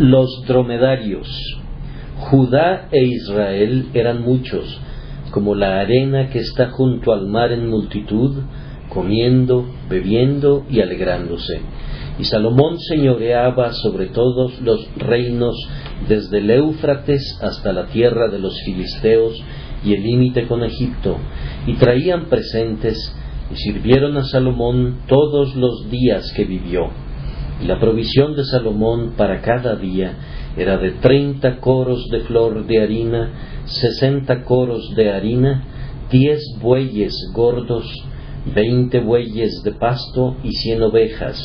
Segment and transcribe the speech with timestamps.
[0.00, 1.28] Los dromedarios.
[2.16, 4.80] Judá e Israel eran muchos,
[5.30, 8.44] como la arena que está junto al mar en multitud,
[8.88, 11.60] comiendo, bebiendo y alegrándose.
[12.18, 15.54] Y Salomón señoreaba sobre todos los reinos
[16.08, 19.38] desde el Éufrates hasta la tierra de los filisteos
[19.84, 21.18] y el límite con Egipto,
[21.66, 22.96] y traían presentes
[23.52, 26.88] y sirvieron a Salomón todos los días que vivió
[27.60, 30.14] y la provisión de Salomón para cada día
[30.56, 33.30] era de treinta coros de flor de harina,
[33.64, 35.64] sesenta coros de harina,
[36.10, 37.86] diez bueyes gordos,
[38.54, 41.38] veinte bueyes de pasto y cien ovejas,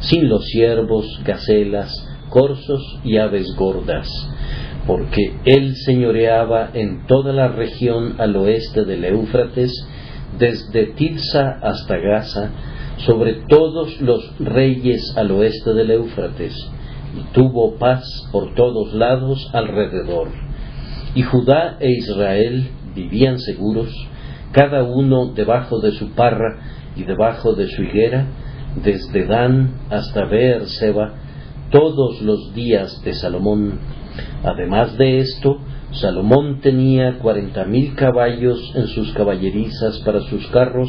[0.00, 1.92] sin los ciervos, gacelas,
[2.30, 4.08] corzos y aves gordas,
[4.86, 9.72] porque él señoreaba en toda la región al oeste del Éufrates,
[10.38, 12.50] desde Tirsa hasta Gaza,
[12.98, 16.54] sobre todos los reyes al oeste del Éufrates,
[17.16, 20.28] y tuvo paz por todos lados alrededor.
[21.14, 23.92] Y Judá e Israel vivían seguros,
[24.52, 26.58] cada uno debajo de su parra
[26.96, 28.26] y debajo de su higuera,
[28.82, 31.14] desde Dan hasta Beerseba,
[31.70, 33.78] todos los días de Salomón.
[34.42, 35.58] Además de esto,
[35.92, 40.88] Salomón tenía cuarenta mil caballos en sus caballerizas para sus carros,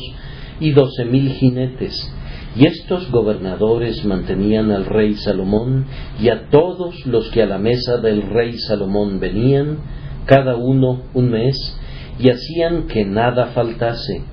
[0.60, 2.14] y doce mil jinetes.
[2.56, 5.86] Y estos gobernadores mantenían al rey Salomón
[6.20, 9.78] y a todos los que a la mesa del rey Salomón venían,
[10.26, 11.80] cada uno un mes,
[12.20, 14.24] y hacían que nada faltase.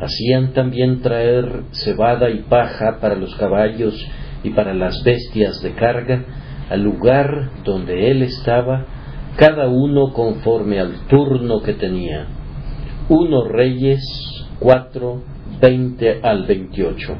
[0.00, 3.94] Hacían también traer cebada y paja para los caballos
[4.42, 6.24] y para las bestias de carga
[6.72, 8.86] al lugar donde él estaba,
[9.36, 12.26] cada uno conforme al turno que tenía.
[13.08, 14.00] Uno reyes,
[14.62, 15.22] cuatro
[15.60, 17.16] 20 al 28.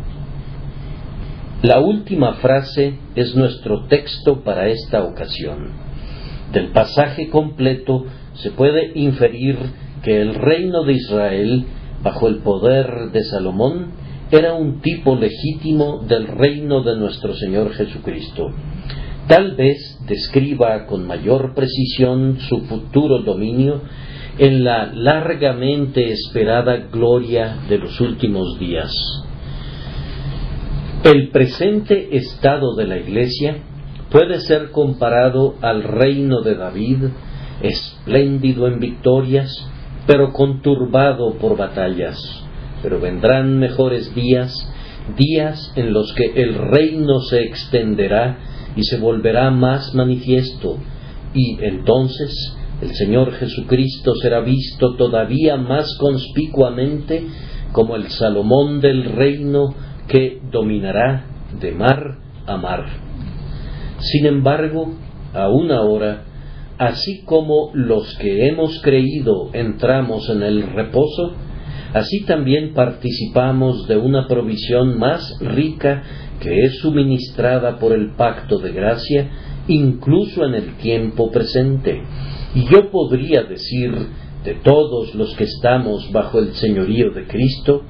[1.62, 5.70] La última frase es nuestro texto para esta ocasión.
[6.52, 8.04] Del pasaje completo
[8.34, 9.58] se puede inferir
[10.04, 11.64] que el reino de Israel,
[12.02, 13.92] bajo el poder de Salomón,
[14.30, 18.50] era un tipo legítimo del reino de nuestro Señor Jesucristo.
[19.26, 23.82] Tal vez describa con mayor precisión su futuro dominio
[24.38, 28.92] en la largamente esperada gloria de los últimos días.
[31.04, 33.56] El presente estado de la Iglesia
[34.10, 37.04] puede ser comparado al reino de David,
[37.60, 39.68] espléndido en victorias,
[40.06, 42.18] pero conturbado por batallas.
[42.82, 44.52] Pero vendrán mejores días,
[45.16, 48.38] días en los que el reino se extenderá
[48.76, 50.78] y se volverá más manifiesto,
[51.34, 57.28] y entonces el Señor Jesucristo será visto todavía más conspicuamente
[57.70, 59.72] como el Salomón del reino
[60.08, 61.26] que dominará
[61.60, 62.84] de mar a mar.
[64.00, 64.94] Sin embargo,
[65.32, 66.24] aún ahora,
[66.76, 71.34] así como los que hemos creído entramos en el reposo,
[71.94, 76.02] así también participamos de una provisión más rica
[76.40, 79.30] que es suministrada por el pacto de gracia,
[79.68, 82.02] incluso en el tiempo presente
[82.54, 84.08] y yo podría decir
[84.44, 87.82] de todos los que estamos bajo el señorío de Cristo,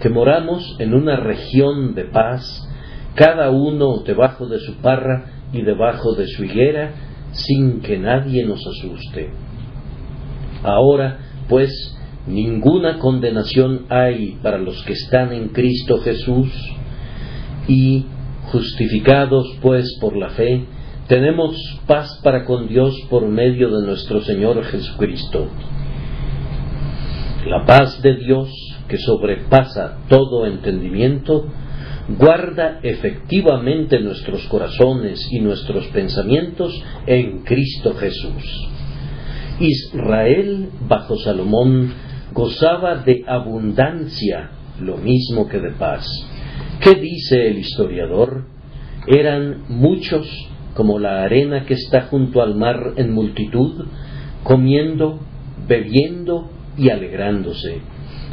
[0.00, 2.66] que moramos en una región de paz,
[3.14, 6.94] cada uno debajo de su parra y debajo de su higuera,
[7.32, 9.30] sin que nadie nos asuste.
[10.62, 11.18] Ahora,
[11.48, 11.70] pues,
[12.26, 16.50] ninguna condenación hay para los que están en Cristo Jesús,
[17.68, 18.06] y,
[18.50, 20.64] justificados pues por la fe,
[21.08, 25.48] tenemos paz para con Dios por medio de nuestro Señor Jesucristo.
[27.46, 28.50] La paz de Dios,
[28.88, 31.46] que sobrepasa todo entendimiento,
[32.18, 38.68] guarda efectivamente nuestros corazones y nuestros pensamientos en Cristo Jesús.
[39.60, 41.90] Israel, bajo Salomón,
[42.32, 46.06] gozaba de abundancia, lo mismo que de paz.
[46.80, 48.44] ¿Qué dice el historiador?
[49.06, 50.28] Eran muchos
[50.78, 53.84] como la arena que está junto al mar en multitud,
[54.44, 55.18] comiendo,
[55.66, 57.80] bebiendo y alegrándose.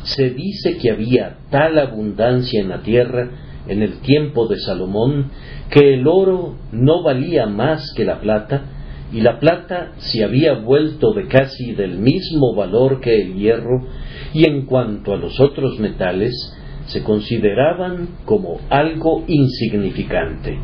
[0.04, 3.32] Se dice que había tal abundancia en la tierra
[3.68, 5.32] en el tiempo de Salomón
[5.72, 8.66] que el oro no valía más que la plata,
[9.12, 13.88] y la plata se había vuelto de casi del mismo valor que el hierro,
[14.34, 16.36] y en cuanto a los otros metales,
[16.86, 20.60] se consideraban como algo insignificante.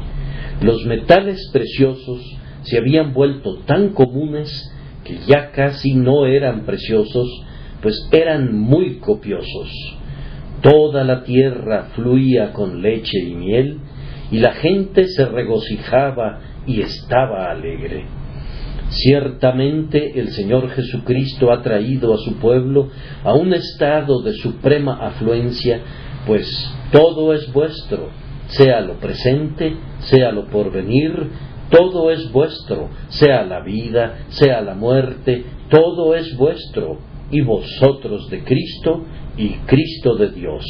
[0.61, 2.21] Los metales preciosos
[2.61, 4.71] se habían vuelto tan comunes
[5.03, 7.27] que ya casi no eran preciosos,
[7.81, 9.97] pues eran muy copiosos.
[10.61, 13.79] Toda la tierra fluía con leche y miel,
[14.29, 18.05] y la gente se regocijaba y estaba alegre.
[18.89, 22.89] Ciertamente el Señor Jesucristo ha traído a su pueblo
[23.23, 25.81] a un estado de suprema afluencia,
[26.27, 26.47] pues
[26.91, 28.09] todo es vuestro,
[28.51, 31.29] sea lo presente, sea lo porvenir,
[31.69, 36.97] todo es vuestro, sea la vida, sea la muerte, todo es vuestro,
[37.31, 39.05] y vosotros de Cristo
[39.37, 40.65] y Cristo de Dios.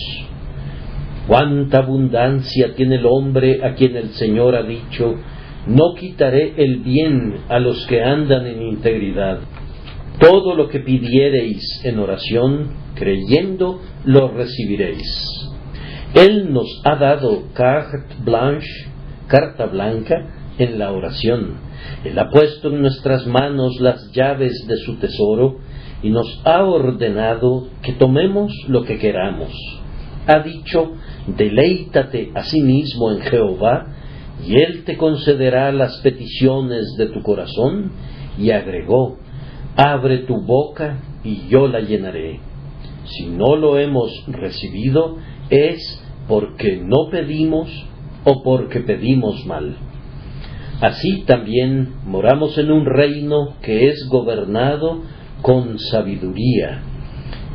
[1.27, 5.15] Cuánta abundancia tiene el hombre a quien el Señor ha dicho,
[5.67, 9.39] no quitaré el bien a los que andan en integridad.
[10.19, 15.40] Todo lo que pidiereis en oración, creyendo, lo recibiréis.
[16.13, 18.87] Él nos ha dado carte blanche,
[19.27, 20.15] carta blanca,
[20.57, 21.55] en la oración.
[22.03, 25.59] Él ha puesto en nuestras manos las llaves de su tesoro
[26.03, 29.51] y nos ha ordenado que tomemos lo que queramos.
[30.27, 30.91] Ha dicho,
[31.27, 33.87] deleítate a sí mismo en Jehová,
[34.45, 37.91] y Él te concederá las peticiones de tu corazón,
[38.37, 39.17] y agregó,
[39.75, 42.39] abre tu boca y yo la llenaré.
[43.05, 45.17] Si no lo hemos recibido,
[45.49, 47.69] es porque no pedimos
[48.23, 49.75] o porque pedimos mal.
[50.81, 55.01] Así también moramos en un reino que es gobernado
[55.41, 56.81] con sabiduría.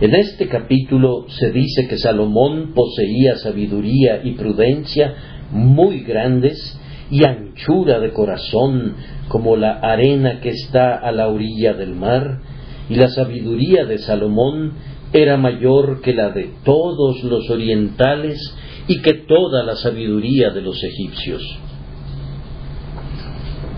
[0.00, 5.14] En este capítulo se dice que Salomón poseía sabiduría y prudencia
[5.50, 6.78] muy grandes
[7.10, 8.94] y anchura de corazón
[9.28, 12.40] como la arena que está a la orilla del mar,
[12.88, 14.74] y la sabiduría de Salomón
[15.12, 18.38] era mayor que la de todos los orientales
[18.88, 21.42] y que toda la sabiduría de los egipcios.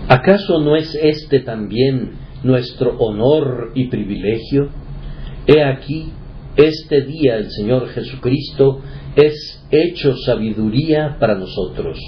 [0.07, 4.69] ¿Acaso no es este también nuestro honor y privilegio?
[5.45, 6.11] He aquí,
[6.55, 8.81] este día el Señor Jesucristo
[9.15, 11.99] es hecho sabiduría para nosotros.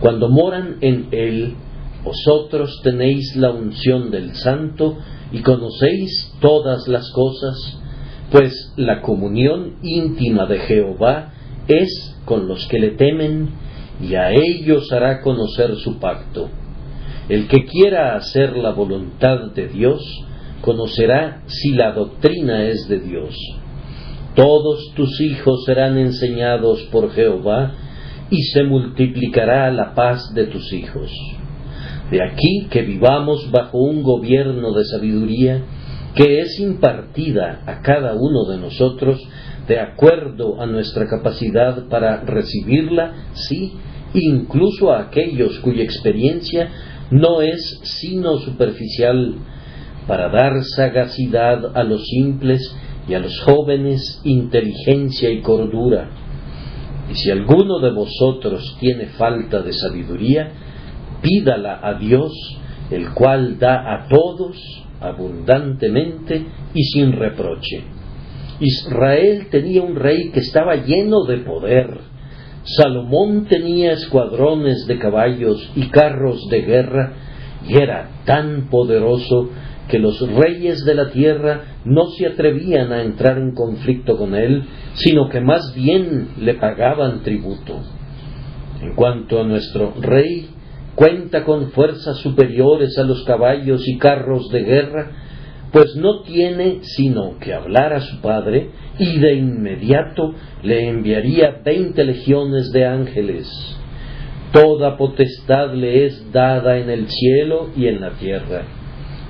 [0.00, 1.54] Cuando moran en Él,
[2.04, 4.96] vosotros tenéis la unción del Santo
[5.32, 7.80] y conocéis todas las cosas,
[8.36, 11.32] pues la comunión íntima de Jehová
[11.68, 13.48] es con los que le temen,
[13.98, 16.50] y a ellos hará conocer su pacto.
[17.30, 20.02] El que quiera hacer la voluntad de Dios,
[20.60, 23.34] conocerá si la doctrina es de Dios.
[24.34, 27.72] Todos tus hijos serán enseñados por Jehová,
[28.28, 31.10] y se multiplicará la paz de tus hijos.
[32.10, 35.64] De aquí que vivamos bajo un gobierno de sabiduría
[36.16, 39.20] que es impartida a cada uno de nosotros
[39.68, 43.74] de acuerdo a nuestra capacidad para recibirla, sí,
[44.14, 46.70] incluso a aquellos cuya experiencia
[47.10, 49.34] no es sino superficial,
[50.06, 52.74] para dar sagacidad a los simples
[53.08, 56.08] y a los jóvenes inteligencia y cordura.
[57.10, 60.50] Y si alguno de vosotros tiene falta de sabiduría,
[61.20, 62.32] pídala a Dios,
[62.90, 67.84] el cual da a todos abundantemente y sin reproche.
[68.60, 71.98] Israel tenía un rey que estaba lleno de poder.
[72.64, 77.12] Salomón tenía escuadrones de caballos y carros de guerra,
[77.68, 79.50] y era tan poderoso
[79.88, 84.64] que los reyes de la tierra no se atrevían a entrar en conflicto con él,
[84.94, 87.80] sino que más bien le pagaban tributo.
[88.82, 90.48] En cuanto a nuestro rey,
[90.96, 95.12] cuenta con fuerzas superiores a los caballos y carros de guerra,
[95.70, 102.02] pues no tiene sino que hablar a su padre y de inmediato le enviaría veinte
[102.02, 103.48] legiones de ángeles.
[104.52, 108.64] Toda potestad le es dada en el cielo y en la tierra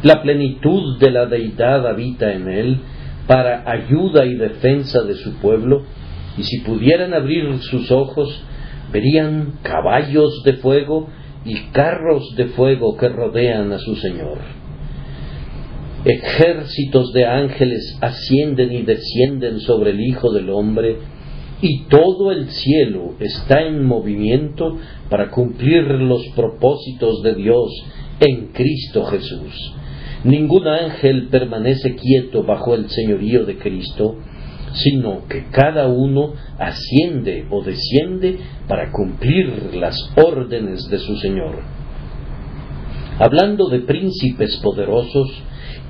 [0.03, 2.81] la plenitud de la deidad habita en él
[3.27, 5.83] para ayuda y defensa de su pueblo,
[6.37, 8.29] y si pudieran abrir sus ojos,
[8.93, 11.09] verían caballos de fuego
[11.47, 14.38] y carros de fuego que rodean a su Señor.
[16.05, 20.99] Ejércitos de ángeles ascienden y descienden sobre el Hijo del Hombre,
[21.62, 24.76] y todo el cielo está en movimiento
[25.09, 27.71] para cumplir los propósitos de Dios
[28.21, 29.75] en Cristo Jesús.
[30.25, 34.17] Ningún ángel permanece quieto bajo el señorío de Cristo,
[34.76, 41.62] sino que cada uno asciende o desciende para cumplir las órdenes de su Señor.
[43.18, 45.28] Hablando de príncipes poderosos,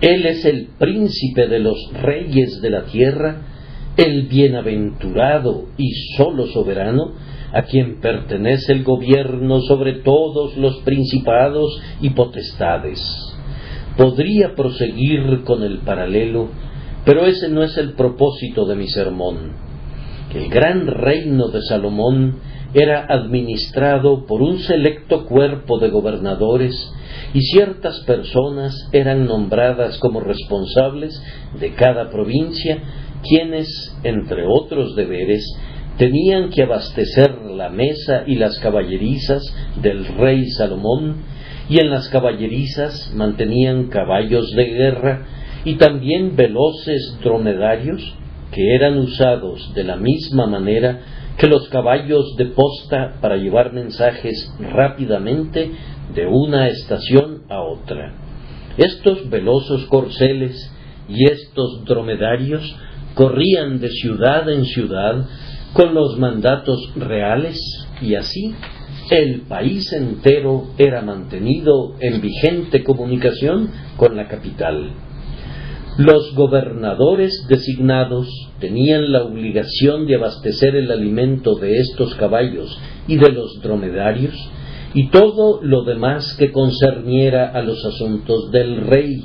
[0.00, 3.42] Él es el príncipe de los reyes de la tierra,
[3.96, 7.14] el bienaventurado y solo soberano,
[7.52, 13.00] a quien pertenece el gobierno sobre todos los principados y potestades
[13.96, 16.50] Podría proseguir con el paralelo,
[17.06, 19.52] pero ese no es el propósito de mi sermón.
[20.34, 22.40] El gran reino de Salomón
[22.74, 26.74] era administrado por un selecto cuerpo de gobernadores
[27.32, 31.22] y ciertas personas eran nombradas como responsables
[31.60, 32.82] de cada provincia,
[33.22, 35.46] quienes, entre otros deberes,
[35.98, 39.42] tenían que abastecer la mesa y las caballerizas
[39.80, 41.22] del rey Salomón,
[41.68, 45.26] y en las caballerizas mantenían caballos de guerra
[45.66, 48.14] y también veloces dromedarios
[48.52, 51.00] que eran usados de la misma manera
[51.36, 55.72] que los caballos de posta para llevar mensajes rápidamente
[56.14, 58.14] de una estación a otra.
[58.76, 60.72] Estos velosos corceles
[61.08, 62.62] y estos dromedarios
[63.14, 65.26] corrían de ciudad en ciudad
[65.72, 67.58] con los mandatos reales
[68.00, 68.54] y así
[69.10, 74.92] el país entero era mantenido en vigente comunicación con la capital.
[75.98, 78.28] Los gobernadores designados
[78.60, 84.34] tenían la obligación de abastecer el alimento de estos caballos y de los dromedarios
[84.92, 89.24] y todo lo demás que concerniera a los asuntos del rey.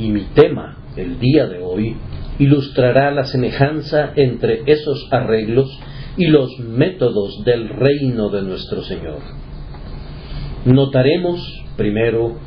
[0.00, 1.96] Y mi tema, el día de hoy,
[2.40, 5.70] ilustrará la semejanza entre esos arreglos
[6.16, 9.20] y los métodos del reino de nuestro Señor.
[10.64, 11.40] Notaremos,
[11.76, 12.38] primero,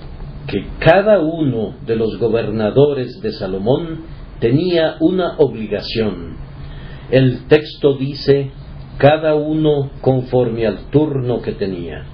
[0.48, 4.04] que cada uno de los gobernadores de Salomón
[4.40, 6.38] tenía una obligación.
[7.10, 8.52] El texto dice,
[8.98, 12.06] cada uno conforme al turno que tenía.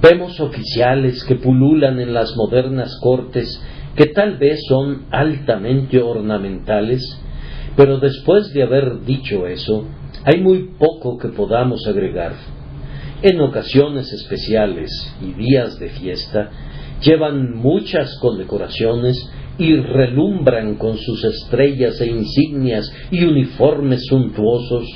[0.00, 3.62] Vemos oficiales que pululan en las modernas cortes
[3.96, 7.02] que tal vez son altamente ornamentales,
[7.76, 9.86] pero después de haber dicho eso,
[10.24, 12.32] hay muy poco que podamos agregar.
[13.22, 16.50] En ocasiones especiales y días de fiesta,
[17.02, 24.86] llevan muchas condecoraciones y relumbran con sus estrellas e insignias y uniformes suntuosos,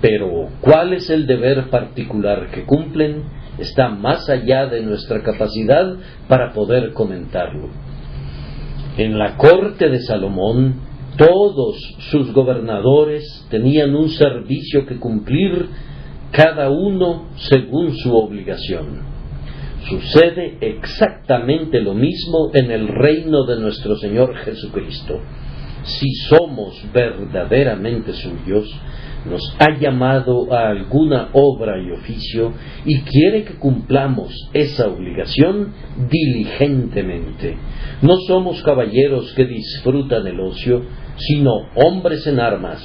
[0.00, 3.24] pero ¿cuál es el deber particular que cumplen?
[3.58, 5.94] Está más allá de nuestra capacidad
[6.28, 7.68] para poder comentarlo.
[8.96, 10.80] En la corte de Salomón,
[11.16, 11.76] todos
[12.10, 15.68] sus gobernadores tenían un servicio que cumplir,
[16.32, 19.09] cada uno según su obligación.
[19.88, 25.20] Sucede exactamente lo mismo en el reino de nuestro Señor Jesucristo.
[25.82, 28.68] Si somos verdaderamente suyos,
[29.24, 32.52] nos ha llamado a alguna obra y oficio
[32.84, 35.72] y quiere que cumplamos esa obligación
[36.10, 37.56] diligentemente.
[38.02, 40.82] No somos caballeros que disfrutan el ocio,
[41.16, 42.82] sino hombres en armas.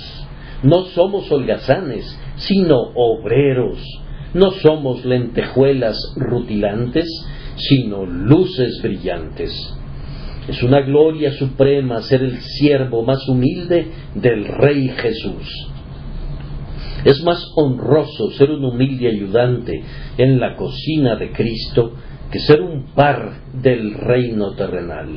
[0.64, 3.78] No somos holgazanes, sino obreros
[4.36, 7.06] no somos lentejuelas rutilantes,
[7.56, 9.52] sino luces brillantes.
[10.50, 15.70] Es una gloria suprema ser el siervo más humilde del Rey Jesús.
[17.06, 19.82] Es más honroso ser un humilde ayudante
[20.18, 21.94] en la cocina de Cristo
[22.30, 25.08] que ser un par del reino terrenal.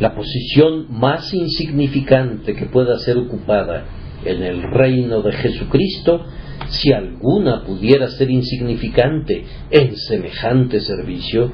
[0.00, 3.84] La posición más insignificante que pueda ser ocupada
[4.26, 6.24] en el reino de Jesucristo
[6.68, 11.52] si alguna pudiera ser insignificante en semejante servicio,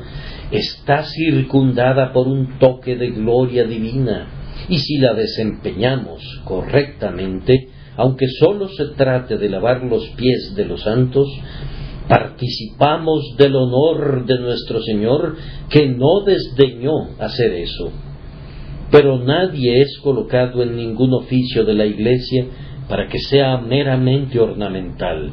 [0.50, 4.28] está circundada por un toque de gloria divina,
[4.68, 10.82] y si la desempeñamos correctamente, aunque sólo se trate de lavar los pies de los
[10.82, 11.28] santos,
[12.08, 15.36] participamos del honor de nuestro Señor,
[15.68, 17.92] que no desdeñó hacer eso.
[18.92, 22.46] Pero nadie es colocado en ningún oficio de la Iglesia
[22.88, 25.32] para que sea meramente ornamental.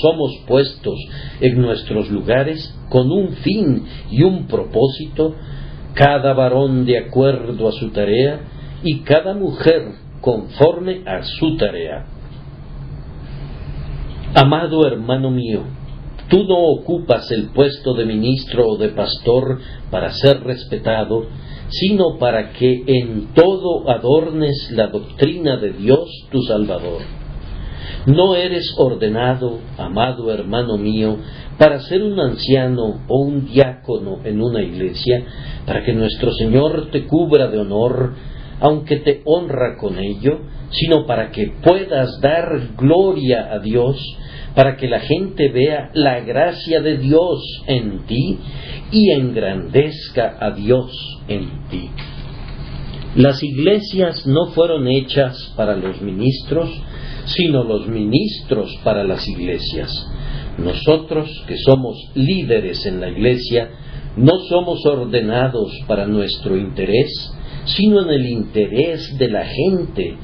[0.00, 0.94] Somos puestos
[1.40, 5.34] en nuestros lugares con un fin y un propósito,
[5.94, 8.40] cada varón de acuerdo a su tarea
[8.82, 12.06] y cada mujer conforme a su tarea.
[14.34, 15.64] Amado hermano mío,
[16.30, 19.58] tú no ocupas el puesto de ministro o de pastor
[19.90, 21.26] para ser respetado,
[21.72, 27.00] sino para que en todo adornes la doctrina de Dios tu Salvador.
[28.06, 31.16] No eres ordenado, amado hermano mío,
[31.58, 35.24] para ser un anciano o un diácono en una iglesia,
[35.66, 38.14] para que nuestro Señor te cubra de honor,
[38.60, 43.96] aunque te honra con ello, sino para que puedas dar gloria a Dios,
[44.54, 48.38] para que la gente vea la gracia de Dios en ti
[48.90, 50.90] y engrandezca a Dios
[51.28, 51.90] en ti.
[53.14, 56.70] Las iglesias no fueron hechas para los ministros,
[57.26, 59.90] sino los ministros para las iglesias.
[60.58, 63.70] Nosotros, que somos líderes en la iglesia,
[64.16, 67.10] no somos ordenados para nuestro interés,
[67.64, 70.16] sino en el interés de la gente.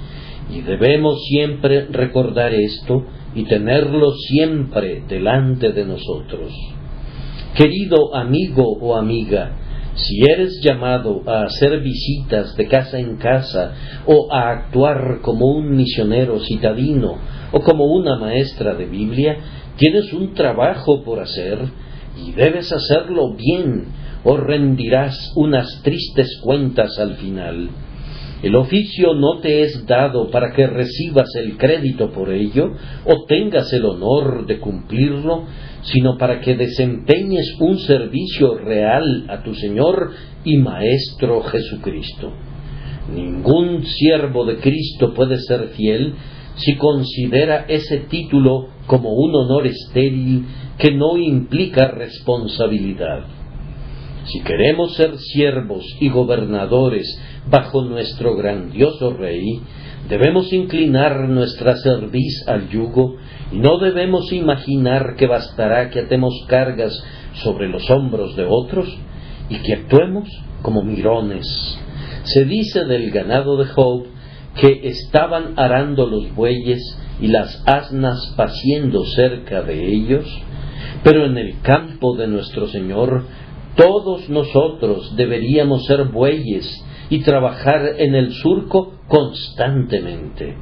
[0.50, 3.04] Y debemos siempre recordar esto
[3.35, 6.52] y tenerlo siempre delante de nosotros.
[7.54, 9.52] Querido amigo o amiga,
[9.94, 13.73] si eres llamado a hacer visitas de casa en casa
[14.06, 17.16] o a actuar como un misionero citadino
[17.50, 19.37] o como una maestra de Biblia,
[19.76, 21.58] tienes un trabajo por hacer
[22.16, 23.87] y debes hacerlo bien
[24.25, 27.68] o rendirás unas tristes cuentas al final.
[28.42, 32.73] El oficio no te es dado para que recibas el crédito por ello
[33.04, 35.45] o tengas el honor de cumplirlo,
[35.83, 40.12] sino para que desempeñes un servicio real a tu Señor
[40.45, 42.33] y Maestro Jesucristo.
[43.12, 46.14] Ningún siervo de Cristo puede ser fiel
[46.57, 50.45] si considera ese título como un honor estéril
[50.78, 53.25] que no implica responsabilidad.
[54.25, 57.07] Si queremos ser siervos y gobernadores
[57.50, 59.61] bajo nuestro grandioso Rey,
[60.09, 63.17] debemos inclinar nuestra cerviz al yugo
[63.52, 66.93] y no debemos imaginar que bastará que atemos cargas
[67.35, 68.88] sobre los hombros de otros
[69.49, 70.28] y que actuemos
[70.62, 71.47] como mirones.
[72.25, 74.05] Se dice del ganado de Job
[74.61, 76.81] que estaban arando los bueyes
[77.21, 80.26] y las asnas paciendo cerca de ellos,
[81.02, 83.25] pero en el campo de nuestro Señor
[83.76, 90.54] todos nosotros deberíamos ser bueyes y trabajar en el surco constantemente.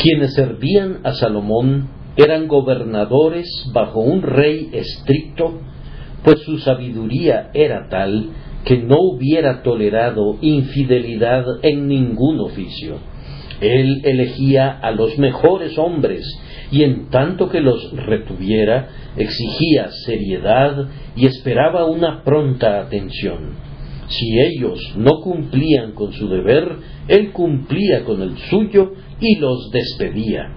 [0.00, 5.60] Quienes servían a Salomón eran gobernadores bajo un rey estricto,
[6.22, 8.30] pues su sabiduría era tal
[8.64, 12.96] que no hubiera tolerado infidelidad en ningún oficio.
[13.60, 16.24] Él elegía a los mejores hombres
[16.70, 23.67] y en tanto que los retuviera, exigía seriedad y esperaba una pronta atención.
[24.08, 26.76] Si ellos no cumplían con su deber,
[27.08, 30.50] él cumplía con el suyo y los despedía.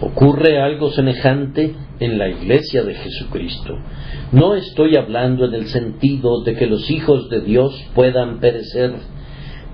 [0.00, 3.78] Ocurre algo semejante en la iglesia de Jesucristo.
[4.32, 8.92] No estoy hablando en el sentido de que los hijos de Dios puedan perecer,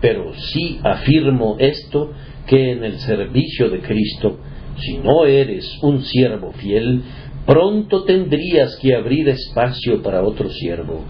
[0.00, 2.12] pero sí afirmo esto
[2.46, 4.38] que en el servicio de Cristo,
[4.76, 7.02] si no eres un siervo fiel,
[7.46, 11.02] pronto tendrías que abrir espacio para otro siervo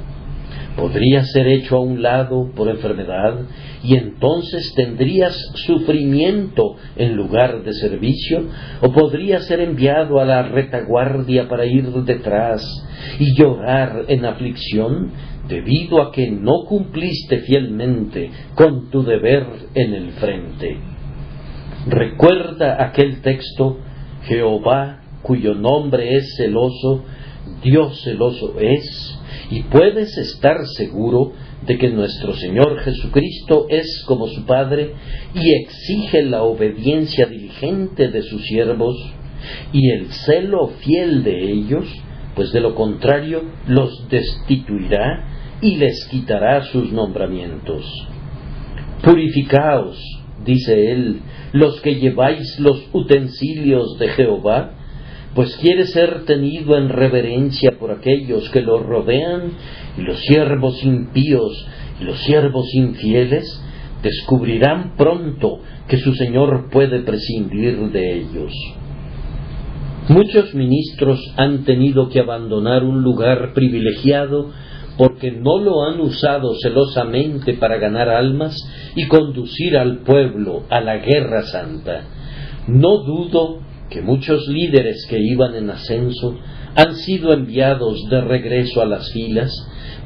[0.76, 3.40] podría ser hecho a un lado por enfermedad
[3.82, 8.44] y entonces tendrías sufrimiento en lugar de servicio,
[8.80, 12.62] o podría ser enviado a la retaguardia para ir detrás
[13.18, 15.10] y llorar en aflicción
[15.48, 20.78] debido a que no cumpliste fielmente con tu deber en el frente.
[21.86, 23.78] Recuerda aquel texto,
[24.24, 27.04] Jehová, cuyo nombre es celoso,
[27.62, 29.18] Dios celoso es,
[29.52, 31.32] y puedes estar seguro
[31.66, 34.94] de que nuestro Señor Jesucristo es como su Padre
[35.34, 38.96] y exige la obediencia diligente de sus siervos
[39.70, 41.84] y el celo fiel de ellos,
[42.34, 47.84] pues de lo contrario los destituirá y les quitará sus nombramientos.
[49.04, 49.98] Purificaos,
[50.46, 51.20] dice él,
[51.52, 54.76] los que lleváis los utensilios de Jehová,
[55.34, 59.52] pues quiere ser tenido en reverencia por aquellos que lo rodean,
[59.96, 61.66] y los siervos impíos
[62.00, 63.62] y los siervos infieles
[64.02, 68.52] descubrirán pronto que su Señor puede prescindir de ellos.
[70.08, 74.50] Muchos ministros han tenido que abandonar un lugar privilegiado
[74.98, 78.56] porque no lo han usado celosamente para ganar almas
[78.96, 82.04] y conducir al pueblo a la guerra santa.
[82.66, 83.60] No dudo
[83.92, 86.38] que muchos líderes que iban en ascenso
[86.74, 89.52] han sido enviados de regreso a las filas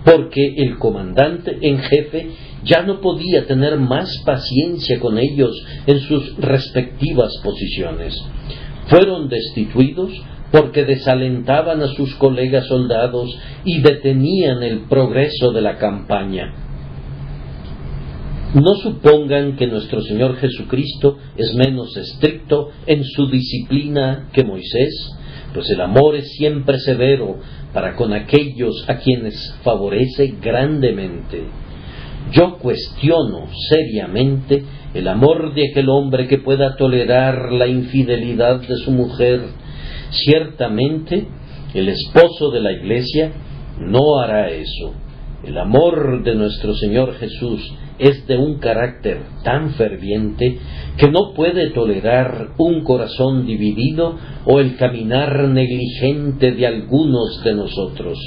[0.04, 2.30] porque el comandante en jefe
[2.64, 5.52] ya no podía tener más paciencia con ellos
[5.86, 8.14] en sus respectivas posiciones.
[8.88, 10.12] Fueron destituidos
[10.50, 16.65] porque desalentaban a sus colegas soldados y detenían el progreso de la campaña.
[18.54, 24.94] No supongan que nuestro Señor Jesucristo es menos estricto en su disciplina que Moisés,
[25.52, 27.38] pues el amor es siempre severo
[27.72, 31.44] para con aquellos a quienes favorece grandemente.
[32.32, 38.90] Yo cuestiono seriamente el amor de aquel hombre que pueda tolerar la infidelidad de su
[38.90, 39.42] mujer.
[40.10, 41.26] Ciertamente,
[41.74, 43.32] el esposo de la iglesia
[43.80, 44.94] no hará eso.
[45.44, 50.58] El amor de nuestro Señor Jesús es de un carácter tan ferviente
[50.96, 58.18] que no puede tolerar un corazón dividido o el caminar negligente de algunos de nosotros.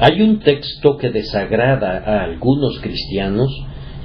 [0.00, 3.50] Hay un texto que desagrada a algunos cristianos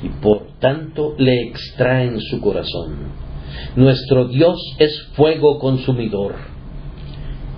[0.04, 3.30] y por tanto le extraen su corazón.
[3.76, 6.36] Nuestro Dios es fuego consumidor.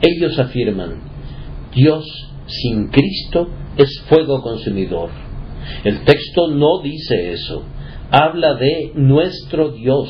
[0.01, 1.01] Ellos afirman,
[1.75, 2.05] Dios
[2.47, 5.09] sin Cristo es fuego consumidor.
[5.83, 7.63] El texto no dice eso,
[8.11, 10.09] habla de nuestro Dios,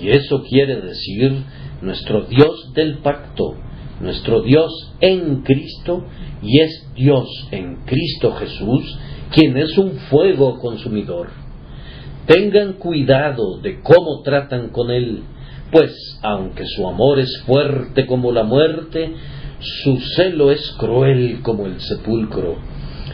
[0.00, 1.44] y eso quiere decir
[1.82, 3.54] nuestro Dios del pacto,
[4.00, 6.04] nuestro Dios en Cristo,
[6.42, 8.98] y es Dios en Cristo Jesús,
[9.30, 11.28] quien es un fuego consumidor.
[12.26, 15.22] Tengan cuidado de cómo tratan con Él,
[15.70, 15.92] pues
[16.22, 19.12] aunque su amor es fuerte como la muerte,
[19.60, 22.56] su celo es cruel como el sepulcro.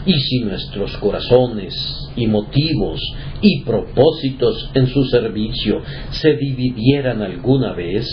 [0.06, 1.74] Y si nuestros corazones
[2.16, 3.00] y motivos
[3.42, 8.06] y propósitos en su servicio se dividieran alguna vez,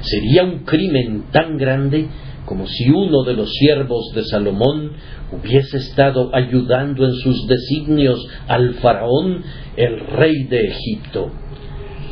[0.00, 2.08] sería un crimen tan grande
[2.46, 4.92] como si uno de los siervos de Salomón
[5.30, 9.42] hubiese estado ayudando en sus designios al faraón,
[9.76, 11.30] el rey de Egipto.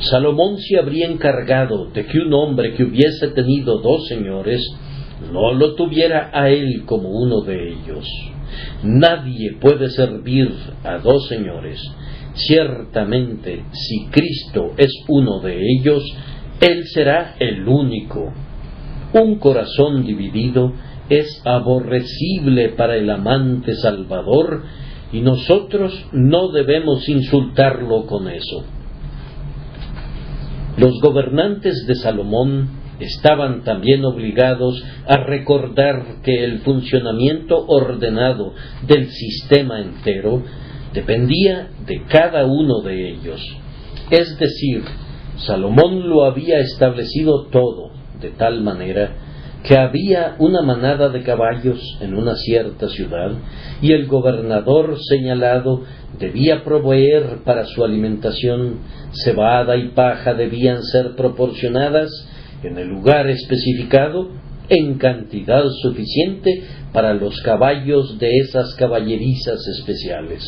[0.01, 4.61] Salomón se habría encargado de que un hombre que hubiese tenido dos señores
[5.33, 8.07] no lo tuviera a él como uno de ellos.
[8.83, 10.51] Nadie puede servir
[10.85, 11.81] a dos señores.
[12.35, 16.03] Ciertamente, si Cristo es uno de ellos,
[16.61, 18.33] Él será el único.
[19.13, 20.73] Un corazón dividido
[21.09, 24.65] es aborrecible para el amante Salvador
[25.13, 28.65] y nosotros no debemos insultarlo con eso.
[30.77, 32.69] Los gobernantes de Salomón
[33.01, 38.55] estaban también obligados a recordar que el funcionamiento ordenado
[38.87, 40.43] del sistema entero
[40.93, 43.41] dependía de cada uno de ellos.
[44.11, 44.83] Es decir,
[45.37, 49.13] Salomón lo había establecido todo de tal manera
[49.63, 53.33] que había una manada de caballos en una cierta ciudad
[53.83, 55.83] y el gobernador señalado
[56.19, 58.79] debía proveer para su alimentación
[59.11, 62.11] cebada y paja debían ser proporcionadas
[62.67, 64.31] en el lugar especificado
[64.69, 70.43] en cantidad suficiente para los caballos de esas caballerizas especiales.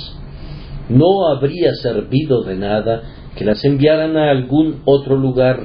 [0.88, 3.02] No habría servido de nada
[3.36, 5.60] que las enviaran a algún otro lugar,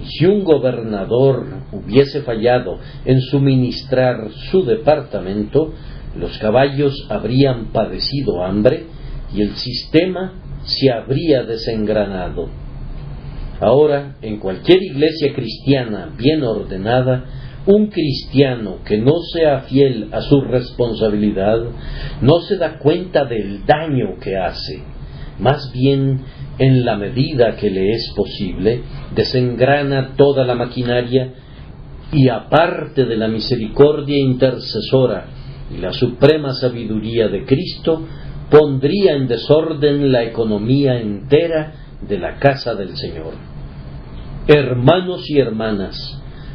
[0.00, 5.72] y si un gobernador hubiese fallado en suministrar su departamento,
[6.16, 8.86] los caballos habrían padecido hambre
[9.34, 10.32] y el sistema
[10.64, 12.63] se habría desengranado.
[13.64, 17.24] Ahora, en cualquier iglesia cristiana bien ordenada,
[17.64, 21.62] un cristiano que no sea fiel a su responsabilidad
[22.20, 24.82] no se da cuenta del daño que hace.
[25.38, 26.20] Más bien,
[26.58, 28.82] en la medida que le es posible,
[29.14, 31.32] desengrana toda la maquinaria
[32.12, 35.24] y aparte de la misericordia intercesora
[35.74, 38.02] y la suprema sabiduría de Cristo,
[38.50, 41.72] pondría en desorden la economía entera
[42.06, 43.53] de la casa del Señor.
[44.46, 45.96] Hermanos y hermanas,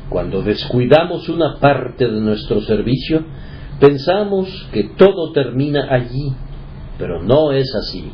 [0.10, 3.26] cuando descuidamos una parte de nuestro servicio,
[3.80, 6.34] pensamos que todo termina allí,
[7.00, 8.12] pero no es así.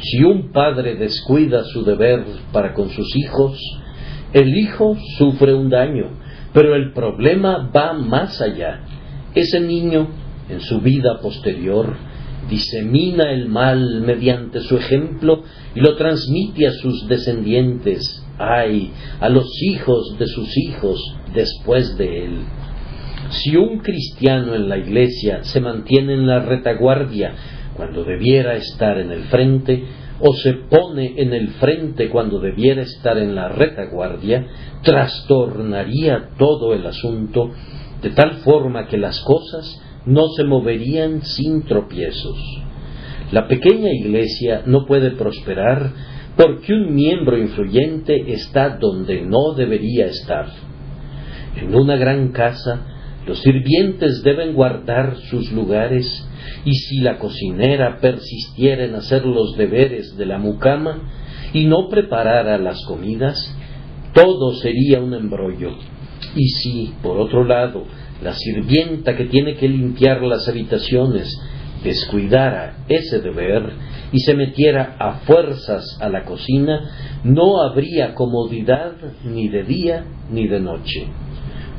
[0.00, 3.58] Si un padre descuida su deber para con sus hijos,
[4.32, 6.10] el hijo sufre un daño,
[6.52, 8.84] pero el problema va más allá.
[9.34, 10.06] Ese niño,
[10.48, 11.96] en su vida posterior,
[12.48, 15.42] disemina el mal mediante su ejemplo
[15.74, 20.98] y lo transmite a sus descendientes, a los hijos de sus hijos
[21.34, 22.38] después de él.
[23.30, 27.34] Si un cristiano en la iglesia se mantiene en la retaguardia
[27.76, 29.84] cuando debiera estar en el frente,
[30.20, 34.46] o se pone en el frente cuando debiera estar en la retaguardia,
[34.82, 37.50] trastornaría todo el asunto
[38.02, 42.38] de tal forma que las cosas no se moverían sin tropiezos.
[43.32, 45.92] La pequeña iglesia no puede prosperar
[46.40, 50.46] porque un miembro influyente está donde no debería estar.
[51.60, 52.86] En una gran casa,
[53.26, 56.06] los sirvientes deben guardar sus lugares
[56.64, 61.10] y si la cocinera persistiera en hacer los deberes de la mucama
[61.52, 63.54] y no preparara las comidas,
[64.14, 65.72] todo sería un embrollo.
[66.34, 67.84] Y si, por otro lado,
[68.22, 71.38] la sirvienta que tiene que limpiar las habitaciones
[71.82, 73.72] descuidara ese deber
[74.12, 76.90] y se metiera a fuerzas a la cocina,
[77.24, 78.92] no habría comodidad
[79.24, 81.06] ni de día ni de noche.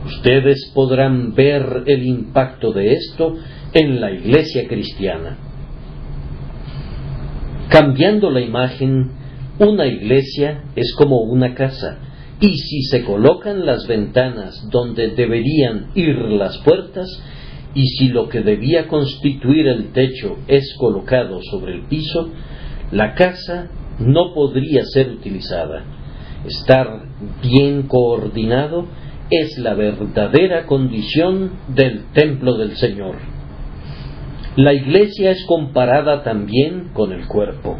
[0.05, 3.35] Ustedes podrán ver el impacto de esto
[3.73, 5.37] en la iglesia cristiana.
[7.69, 9.11] Cambiando la imagen,
[9.59, 11.99] una iglesia es como una casa
[12.39, 17.07] y si se colocan las ventanas donde deberían ir las puertas,
[17.73, 22.29] y si lo que debía constituir el techo es colocado sobre el piso,
[22.91, 25.86] la casa no podría ser utilizada.
[26.45, 27.03] estar
[27.43, 28.88] bien coordinado,
[29.29, 33.17] es la verdadera condición del templo del Señor.
[34.55, 37.79] La iglesia es comparada también con el cuerpo.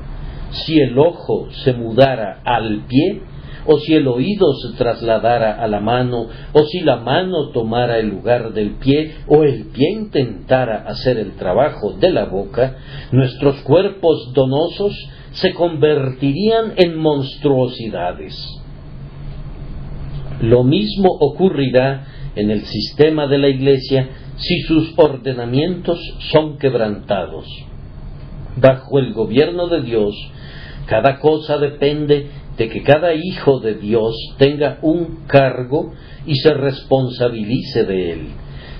[0.51, 3.21] Si el ojo se mudara al pie,
[3.65, 8.10] o si el oído se trasladara a la mano, o si la mano tomara el
[8.10, 12.78] lugar del pie, o el pie intentara hacer el trabajo de la boca,
[13.12, 14.93] nuestros cuerpos donosos
[15.32, 18.36] se convertirían en monstruosidades.
[20.41, 26.00] Lo mismo ocurrirá en el sistema de la Iglesia si sus ordenamientos
[26.32, 27.45] son quebrantados.
[28.58, 30.15] Bajo el gobierno de Dios,
[30.88, 35.93] cada cosa depende de que cada hijo de Dios tenga un cargo
[36.25, 38.27] y se responsabilice de él.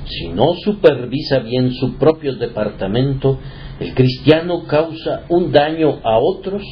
[0.06, 3.40] Si no supervisa bien su propio departamento,
[3.80, 6.64] el cristiano causa un daño a otros,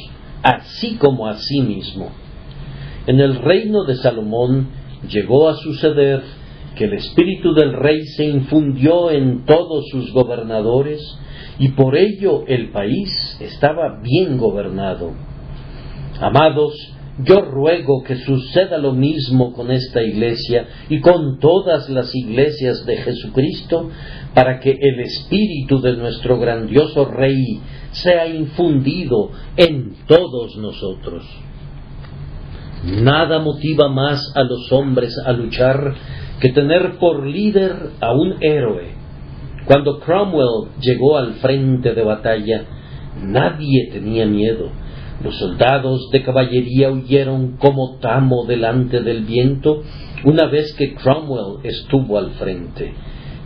[0.42, 2.10] así como a sí mismo.
[3.06, 4.68] En el reino de Salomón
[5.08, 6.22] llegó a suceder
[6.76, 11.00] que el espíritu del rey se infundió en todos sus gobernadores
[11.58, 15.12] y por ello el país estaba bien gobernado.
[16.20, 16.74] Amados,
[17.24, 22.98] yo ruego que suceda lo mismo con esta iglesia y con todas las iglesias de
[22.98, 23.88] Jesucristo,
[24.34, 27.60] para que el espíritu de nuestro grandioso Rey
[27.92, 31.24] sea infundido en todos nosotros.
[32.84, 35.94] Nada motiva más a los hombres a luchar
[36.38, 38.94] que tener por líder a un héroe.
[39.64, 42.64] Cuando Cromwell llegó al frente de batalla,
[43.22, 44.70] nadie tenía miedo
[45.22, 49.82] los soldados de caballería huyeron como tamo delante del viento
[50.24, 52.92] una vez que Cromwell estuvo al frente.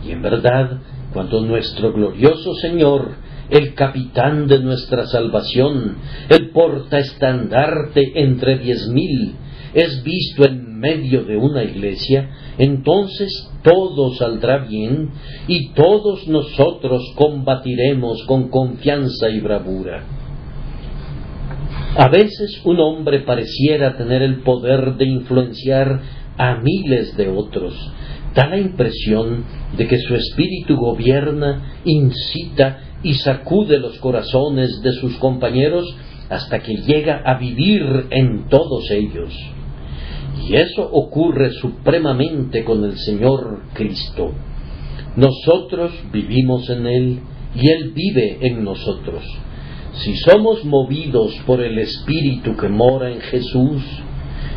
[0.05, 0.79] Y en verdad,
[1.13, 3.15] cuando nuestro glorioso Señor,
[3.49, 5.97] el capitán de nuestra salvación,
[6.29, 9.35] el portaestandarte entre diez mil,
[9.73, 15.09] es visto en medio de una iglesia, entonces todo saldrá bien
[15.47, 20.03] y todos nosotros combatiremos con confianza y bravura.
[21.97, 26.01] A veces un hombre pareciera tener el poder de influenciar
[26.37, 27.73] a miles de otros.
[28.33, 29.45] Da la impresión
[29.77, 35.85] de que su espíritu gobierna, incita y sacude los corazones de sus compañeros
[36.29, 39.33] hasta que llega a vivir en todos ellos.
[40.49, 44.33] Y eso ocurre supremamente con el Señor Cristo.
[45.15, 47.19] Nosotros vivimos en Él
[47.55, 49.23] y Él vive en nosotros.
[49.97, 53.81] Si somos movidos por el Espíritu que mora en Jesús,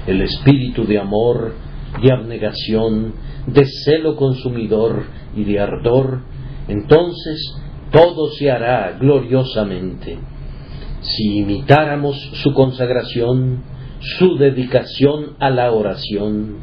[0.07, 1.55] el Espíritu de amor,
[2.03, 3.15] de abnegación,
[3.47, 5.05] de celo consumidor
[5.37, 6.23] y de ardor,
[6.67, 7.55] entonces
[7.93, 10.19] todo se hará gloriosamente.
[11.01, 13.63] Si imitáramos su consagración,
[14.01, 16.59] su dedicación a la oración,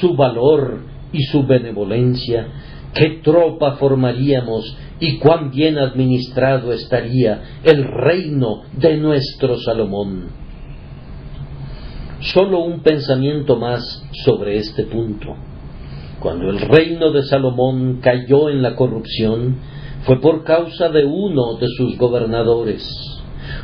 [0.00, 0.80] su valor
[1.12, 2.48] y su benevolencia,
[2.94, 10.28] qué tropa formaríamos y cuán bien administrado estaría el reino de nuestro Salomón.
[12.20, 15.36] Solo un pensamiento más sobre este punto.
[16.20, 19.56] Cuando el reino de Salomón cayó en la corrupción,
[20.02, 22.82] fue por causa de uno de sus gobernadores.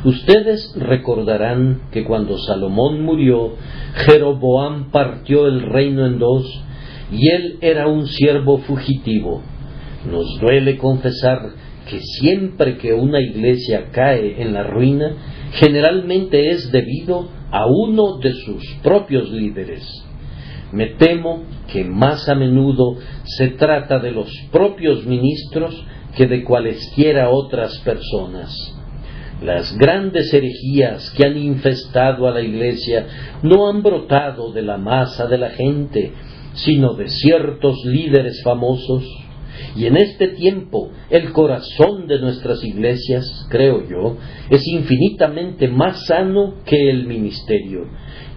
[0.05, 3.55] Ustedes recordarán que cuando Salomón murió,
[3.93, 6.45] Jeroboam partió el reino en dos,
[7.11, 9.41] y él era un siervo fugitivo
[10.05, 11.51] nos duele confesar
[11.89, 15.15] que siempre que una iglesia cae en la ruina,
[15.53, 19.83] generalmente es debido a uno de sus propios líderes.
[20.71, 25.85] Me temo que más a menudo se trata de los propios ministros
[26.17, 28.51] que de cualesquiera otras personas.
[29.43, 33.05] Las grandes herejías que han infestado a la iglesia
[33.43, 36.13] no han brotado de la masa de la gente,
[36.55, 39.03] sino de ciertos líderes famosos
[39.75, 44.17] y en este tiempo el corazón de nuestras iglesias, creo yo,
[44.49, 47.87] es infinitamente más sano que el ministerio.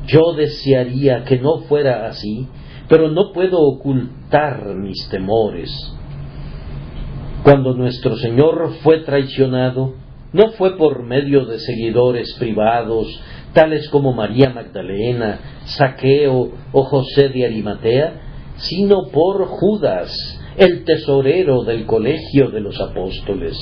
[0.07, 2.49] Yo desearía que no fuera así,
[2.89, 5.71] pero no puedo ocultar mis temores.
[7.45, 9.95] Cuando nuestro Señor fue traicionado,
[10.33, 13.07] no fue por medio de seguidores privados,
[13.53, 18.21] tales como María Magdalena, Saqueo o José de Arimatea,
[18.57, 20.13] sino por Judas,
[20.57, 23.57] el tesorero del colegio de los apóstoles.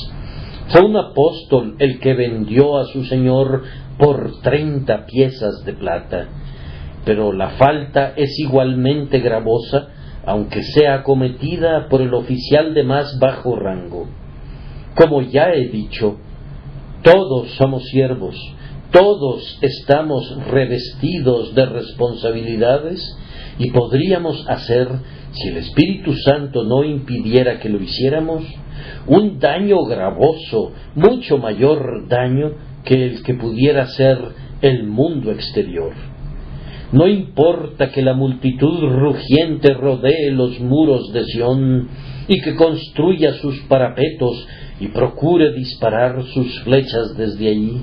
[0.69, 3.63] Fue un apóstol el que vendió a su Señor
[3.99, 6.29] por treinta piezas de plata.
[7.05, 9.89] Pero la falta es igualmente gravosa,
[10.25, 14.09] aunque sea cometida por el oficial de más bajo rango.
[14.97, 16.17] Como ya he dicho,
[17.03, 18.35] todos somos siervos,
[18.93, 23.17] Todos estamos revestidos de responsabilidades
[23.59, 24.89] y podríamos hacer,
[25.33, 28.45] si el Espíritu Santo no impidiera que lo hiciéramos,
[29.07, 32.53] un daño gravoso, mucho mayor daño
[32.85, 34.19] que el que pudiera ser
[34.63, 35.93] el mundo exterior.
[36.93, 41.89] No importa que la multitud rugiente rodee los muros de Sión
[42.29, 44.47] y que construya sus parapetos
[44.81, 47.83] y procure disparar sus flechas desde allí,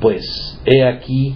[0.00, 1.34] pues he aquí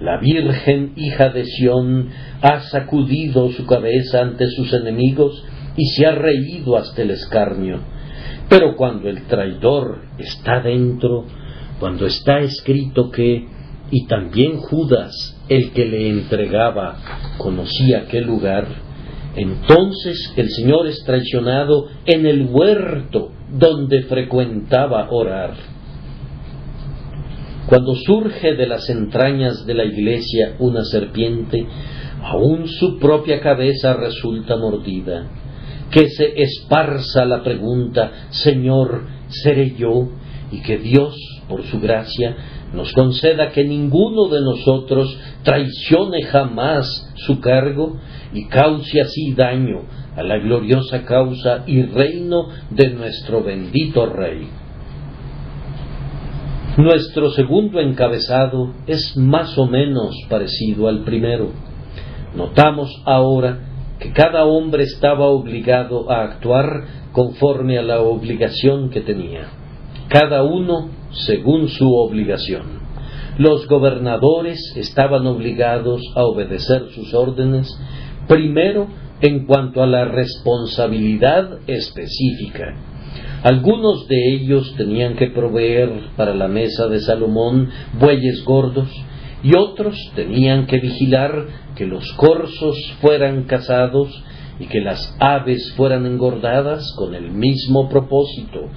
[0.00, 2.08] la Virgen hija de Sión
[2.40, 5.44] ha sacudido su cabeza ante sus enemigos
[5.76, 7.78] y se ha reído hasta el escarnio.
[8.48, 11.24] Pero cuando el traidor está dentro,
[11.78, 13.46] cuando está escrito que,
[13.90, 16.96] y también Judas, el que le entregaba,
[17.38, 18.66] conocía aquel lugar,
[19.36, 25.71] entonces el Señor es traicionado en el huerto donde frecuentaba orar.
[27.66, 31.66] Cuando surge de las entrañas de la iglesia una serpiente,
[32.22, 35.28] aún su propia cabeza resulta mordida.
[35.90, 40.08] Que se esparza la pregunta, Señor, ¿seré yo?
[40.50, 41.14] Y que Dios,
[41.48, 42.36] por su gracia,
[42.72, 47.98] nos conceda que ninguno de nosotros traicione jamás su cargo
[48.32, 49.82] y cause así daño
[50.16, 54.61] a la gloriosa causa y reino de nuestro bendito Rey.
[56.78, 61.50] Nuestro segundo encabezado es más o menos parecido al primero.
[62.34, 63.58] Notamos ahora
[63.98, 69.48] que cada hombre estaba obligado a actuar conforme a la obligación que tenía,
[70.08, 72.80] cada uno según su obligación.
[73.36, 77.68] Los gobernadores estaban obligados a obedecer sus órdenes,
[78.26, 78.88] primero
[79.20, 82.91] en cuanto a la responsabilidad específica.
[83.42, 88.88] Algunos de ellos tenían que proveer para la mesa de Salomón bueyes gordos
[89.42, 94.22] y otros tenían que vigilar que los corzos fueran cazados
[94.60, 98.68] y que las aves fueran engordadas con el mismo propósito,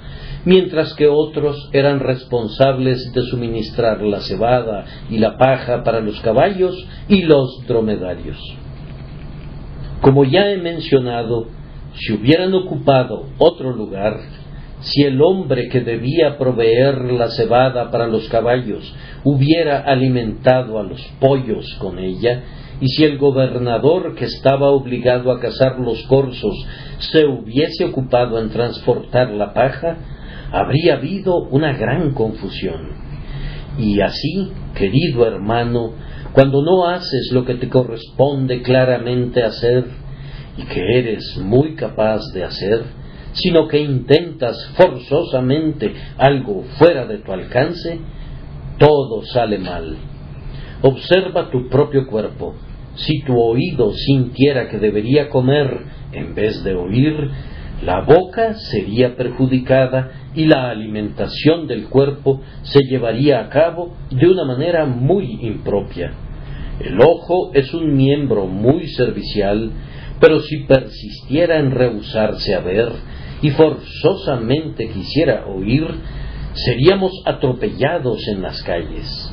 [0.44, 6.74] mientras que otros eran responsables de suministrar la cebada y la paja para los caballos
[7.08, 8.38] y los dromedarios.
[10.00, 11.46] Como ya he mencionado,
[11.94, 14.18] si hubieran ocupado otro lugar,
[14.80, 21.00] si el hombre que debía proveer la cebada para los caballos hubiera alimentado a los
[21.18, 22.42] pollos con ella,
[22.80, 26.54] y si el gobernador que estaba obligado a cazar los corzos
[26.98, 29.96] se hubiese ocupado en transportar la paja,
[30.52, 33.06] habría habido una gran confusión.
[33.78, 35.92] Y así, querido hermano,
[36.32, 39.86] cuando no haces lo que te corresponde claramente hacer
[40.58, 42.84] y que eres muy capaz de hacer,
[43.36, 47.98] sino que intentas forzosamente algo fuera de tu alcance,
[48.78, 49.96] todo sale mal.
[50.82, 52.54] Observa tu propio cuerpo.
[52.94, 57.30] Si tu oído sintiera que debería comer en vez de oír,
[57.84, 64.44] la boca sería perjudicada y la alimentación del cuerpo se llevaría a cabo de una
[64.44, 66.12] manera muy impropia.
[66.80, 69.72] El ojo es un miembro muy servicial,
[70.20, 72.92] pero si persistiera en rehusarse a ver
[73.42, 75.86] y forzosamente quisiera oír,
[76.54, 79.32] seríamos atropellados en las calles.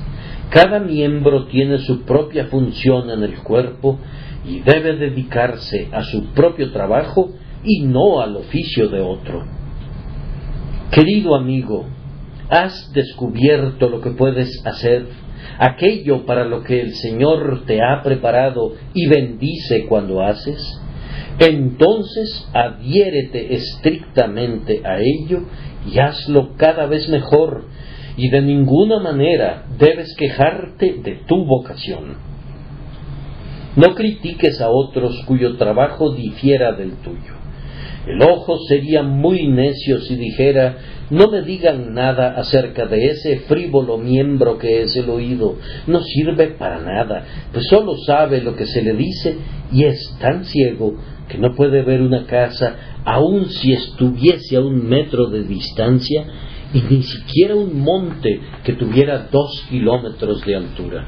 [0.49, 3.99] Cada miembro tiene su propia función en el cuerpo
[4.45, 7.31] y debe dedicarse a su propio trabajo
[7.63, 9.45] y no al oficio de otro.
[10.91, 11.85] Querido amigo,
[12.49, 15.07] ¿has descubierto lo que puedes hacer
[15.57, 20.61] aquello para lo que el Señor te ha preparado y bendice cuando haces,
[21.39, 25.41] entonces adhiérete estrictamente a ello
[25.91, 27.65] y hazlo cada vez mejor,
[28.15, 32.17] y de ninguna manera debes quejarte de tu vocación.
[33.75, 37.33] No critiques a otros cuyo trabajo difiera del tuyo.
[38.05, 40.77] El ojo sería muy necio si dijera
[41.09, 45.57] no me digan nada acerca de ese frívolo miembro que es el oído.
[45.85, 49.37] No sirve para nada, pues solo sabe lo que se le dice
[49.71, 50.95] y es tan ciego
[51.33, 56.27] que no puede ver una casa aun si estuviese a un metro de distancia
[56.71, 61.07] y ni siquiera un monte que tuviera dos kilómetros de altura.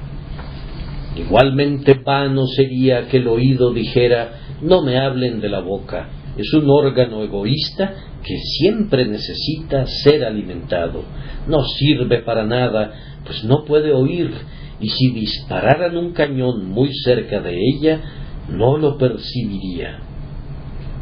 [1.15, 6.67] Igualmente vano sería que el oído dijera no me hablen de la boca, es un
[6.71, 11.03] órgano egoísta que siempre necesita ser alimentado.
[11.47, 14.31] No sirve para nada, pues no puede oír,
[14.79, 18.01] y si dispararan un cañón muy cerca de ella,
[18.49, 20.04] no lo percibiría.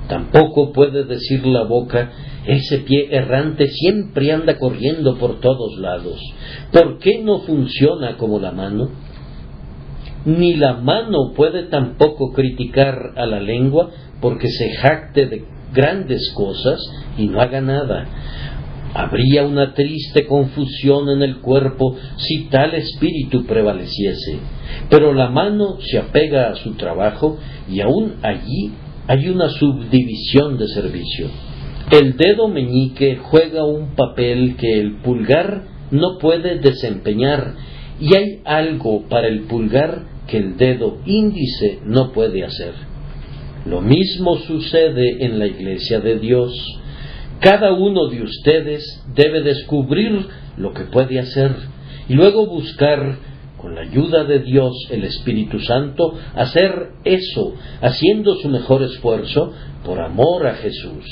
[0.07, 2.11] Tampoco puede decir la boca,
[2.45, 6.19] ese pie errante siempre anda corriendo por todos lados.
[6.71, 8.89] ¿Por qué no funciona como la mano?
[10.25, 13.89] Ni la mano puede tampoco criticar a la lengua
[14.21, 16.79] porque se jacte de grandes cosas
[17.17, 18.05] y no haga nada.
[18.93, 24.39] Habría una triste confusión en el cuerpo si tal espíritu prevaleciese.
[24.89, 27.37] Pero la mano se apega a su trabajo
[27.69, 28.71] y aún allí
[29.07, 31.29] hay una subdivisión de servicio.
[31.91, 37.55] El dedo meñique juega un papel que el pulgar no puede desempeñar
[37.99, 42.73] y hay algo para el pulgar que el dedo índice no puede hacer.
[43.65, 46.53] Lo mismo sucede en la iglesia de Dios.
[47.39, 50.27] Cada uno de ustedes debe descubrir
[50.57, 51.55] lo que puede hacer
[52.07, 53.17] y luego buscar,
[53.63, 59.53] con la ayuda de Dios, el Espíritu Santo, hacer eso, haciendo su mejor esfuerzo
[59.85, 61.05] por amor a Jesús.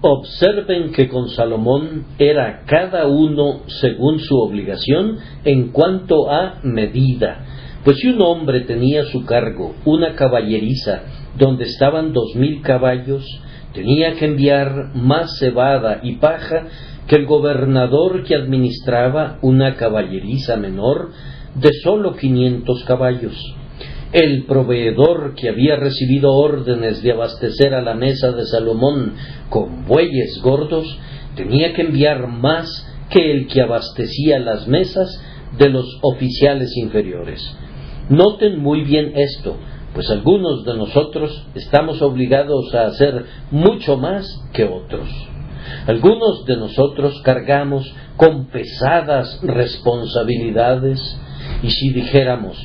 [0.00, 7.44] Observen que con Salomón era cada uno según su obligación en cuanto a medida.
[7.84, 11.02] Pues si un hombre tenía a su cargo una caballeriza
[11.38, 13.24] donde estaban dos mil caballos,
[13.72, 16.66] tenía que enviar más cebada y paja
[17.06, 21.12] que el gobernador que administraba una caballeriza menor
[21.60, 23.34] de sólo quinientos caballos.
[24.12, 29.14] El proveedor que había recibido órdenes de abastecer a la mesa de Salomón
[29.50, 30.98] con bueyes gordos
[31.36, 35.08] tenía que enviar más que el que abastecía las mesas
[35.58, 37.42] de los oficiales inferiores.
[38.08, 39.56] Noten muy bien esto,
[39.94, 45.08] pues algunos de nosotros estamos obligados a hacer mucho más que otros.
[45.86, 51.00] Algunos de nosotros cargamos con pesadas responsabilidades
[51.62, 52.56] y si dijéramos,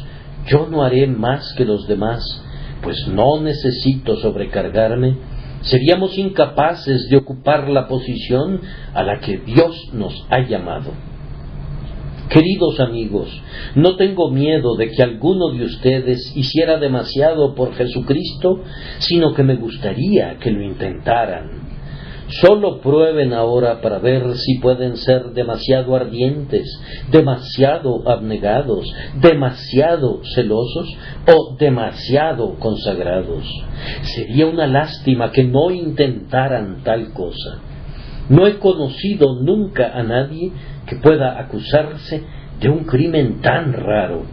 [0.47, 2.23] yo no haré más que los demás,
[2.81, 5.17] pues no necesito sobrecargarme,
[5.61, 8.61] seríamos incapaces de ocupar la posición
[8.93, 10.91] a la que Dios nos ha llamado.
[12.29, 13.29] Queridos amigos,
[13.75, 18.63] no tengo miedo de que alguno de ustedes hiciera demasiado por Jesucristo,
[18.99, 21.72] sino que me gustaría que lo intentaran.
[22.41, 26.67] Solo prueben ahora para ver si pueden ser demasiado ardientes,
[27.11, 28.85] demasiado abnegados,
[29.21, 33.45] demasiado celosos o demasiado consagrados.
[34.15, 37.59] Sería una lástima que no intentaran tal cosa.
[38.29, 40.51] No he conocido nunca a nadie
[40.87, 42.23] que pueda acusarse
[42.59, 44.23] de un crimen tan raro.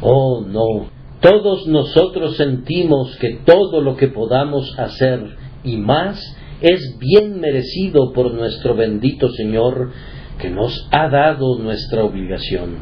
[0.00, 0.88] Oh, no.
[1.20, 8.32] Todos nosotros sentimos que todo lo que podamos hacer y más es bien merecido por
[8.34, 9.92] nuestro bendito Señor
[10.38, 12.76] que nos ha dado nuestra obligación.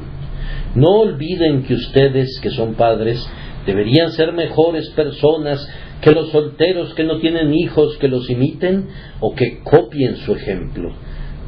[0.74, 3.26] No olviden que ustedes, que son padres,
[3.64, 5.66] deberían ser mejores personas
[6.00, 8.88] que los solteros que no tienen hijos que los imiten
[9.20, 10.92] o que copien su ejemplo.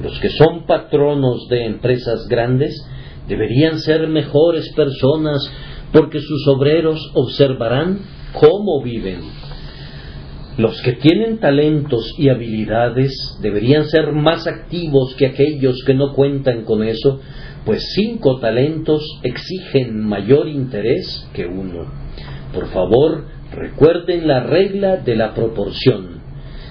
[0.02, 2.74] Los que son patronos de empresas grandes
[3.28, 5.38] deberían ser mejores personas
[5.92, 8.00] porque sus obreros observarán
[8.32, 9.47] cómo viven.
[10.58, 16.64] Los que tienen talentos y habilidades deberían ser más activos que aquellos que no cuentan
[16.64, 17.20] con eso,
[17.64, 21.86] pues cinco talentos exigen mayor interés que uno.
[22.52, 26.22] Por favor, recuerden la regla de la proporción.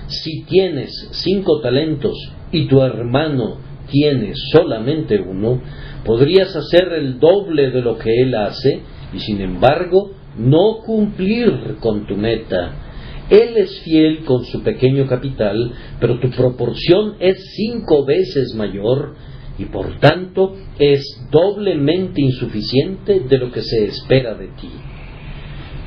[0.07, 2.13] Si tienes cinco talentos
[2.51, 3.59] y tu hermano
[3.89, 5.61] tiene solamente uno,
[6.03, 8.81] podrías hacer el doble de lo que él hace
[9.13, 12.86] y sin embargo no cumplir con tu meta.
[13.29, 19.15] Él es fiel con su pequeño capital, pero tu proporción es cinco veces mayor
[19.57, 24.69] y por tanto es doblemente insuficiente de lo que se espera de ti.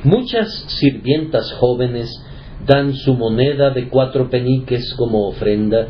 [0.03, 2.11] Muchas sirvientas jóvenes
[2.65, 5.87] dan su moneda de cuatro peniques como ofrenda,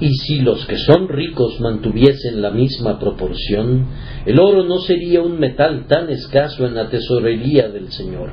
[0.00, 3.86] y si los que son ricos mantuviesen la misma proporción,
[4.26, 8.32] el oro no sería un metal tan escaso en la tesorería del Señor.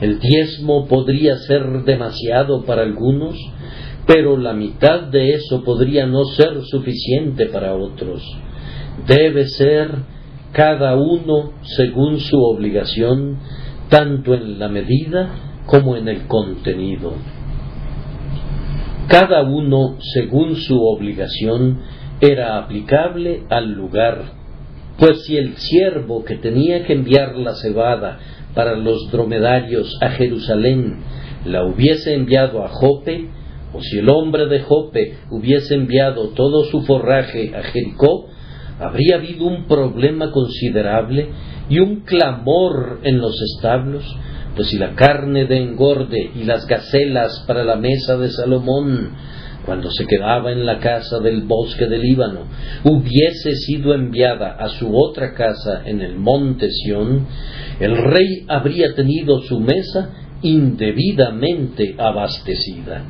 [0.00, 3.36] El diezmo podría ser demasiado para algunos,
[4.06, 8.22] pero la mitad de eso podría no ser suficiente para otros.
[9.06, 9.90] Debe ser
[10.52, 13.38] cada uno según su obligación,
[13.88, 15.30] tanto en la medida
[15.66, 17.14] como en el contenido
[19.08, 21.80] cada uno según su obligación
[22.20, 24.22] era aplicable al lugar,
[24.98, 28.18] pues si el siervo que tenía que enviar la cebada
[28.54, 30.98] para los dromedarios a Jerusalén
[31.44, 33.28] la hubiese enviado a Jope,
[33.72, 38.28] o si el hombre de Jope hubiese enviado todo su forraje a Jericó,
[38.78, 41.28] habría habido un problema considerable
[41.68, 44.04] y un clamor en los establos,
[44.54, 49.10] pues si la carne de engorde y las gacelas para la mesa de Salomón,
[49.64, 52.46] cuando se quedaba en la casa del bosque del Líbano,
[52.84, 57.26] hubiese sido enviada a su otra casa en el monte Sión,
[57.80, 60.10] el rey habría tenido su mesa
[60.42, 63.04] indebidamente abastecida.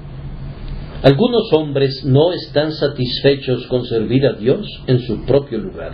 [1.02, 5.92] Algunos hombres no están satisfechos con servir a Dios en su propio lugar.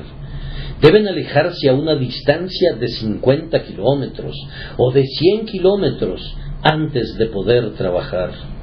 [0.81, 4.37] Deben alejarse a una distancia de 50 kilómetros
[4.77, 6.21] o de 100 kilómetros
[6.63, 8.60] antes de poder trabajar.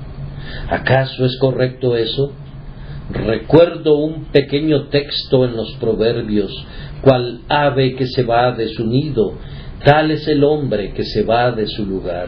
[0.70, 2.34] ¿Acaso es correcto eso?
[3.10, 6.52] Recuerdo un pequeño texto en los proverbios,
[7.02, 9.38] cual ave que se va de su nido,
[9.86, 12.28] tal es el hombre que se va de su lugar.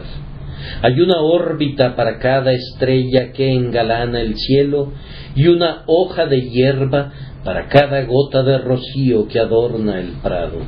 [0.82, 4.92] Hay una órbita para cada estrella que engalana el cielo
[5.34, 7.12] y una hoja de hierba
[7.44, 10.58] para cada gota de rocío que adorna el prado.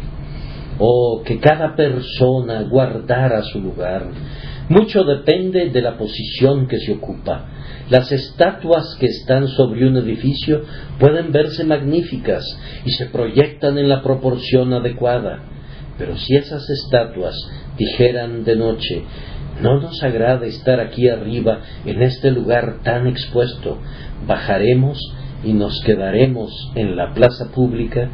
[0.79, 4.09] Oh, que cada persona guardara su lugar.
[4.73, 7.45] Mucho depende de la posición que se ocupa.
[7.91, 10.63] Las estatuas que están sobre un edificio
[10.99, 12.43] pueden verse magníficas
[12.87, 15.41] y se proyectan en la proporción adecuada.
[15.99, 17.35] Pero si esas estatuas
[17.77, 19.03] dijeran de noche,
[19.61, 23.79] no nos agrada estar aquí arriba en este lugar tan expuesto.
[24.27, 24.99] Bajaremos
[25.45, 28.11] y nos quedaremos en la plaza pública.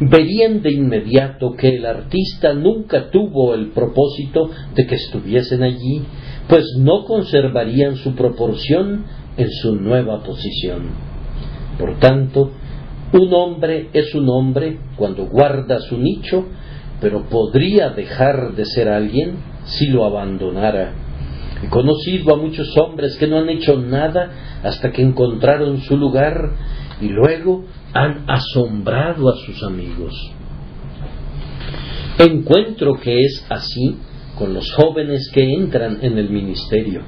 [0.00, 6.02] Verían de inmediato que el artista nunca tuvo el propósito de que estuviesen allí,
[6.48, 9.04] pues no conservarían su proporción
[9.36, 10.90] en su nueva posición.
[11.78, 12.50] Por tanto,
[13.12, 16.44] un hombre es un hombre cuando guarda su nicho,
[17.00, 21.07] pero podría dejar de ser alguien si lo abandonara.
[21.62, 24.30] He conocido a muchos hombres que no han hecho nada
[24.62, 26.52] hasta que encontraron su lugar
[27.00, 30.14] y luego han asombrado a sus amigos.
[32.18, 33.96] Encuentro que es así
[34.36, 37.02] con los jóvenes que entran en el ministerio.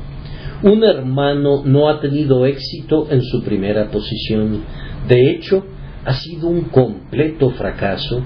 [0.63, 4.63] Un hermano no ha tenido éxito en su primera posición.
[5.09, 5.65] De hecho,
[6.05, 8.23] ha sido un completo fracaso.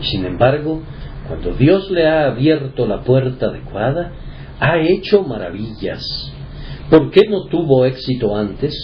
[0.00, 0.82] Y sin embargo,
[1.26, 4.12] cuando Dios le ha abierto la puerta adecuada,
[4.60, 6.32] ha hecho maravillas.
[6.90, 8.74] ¿Por qué no tuvo éxito antes?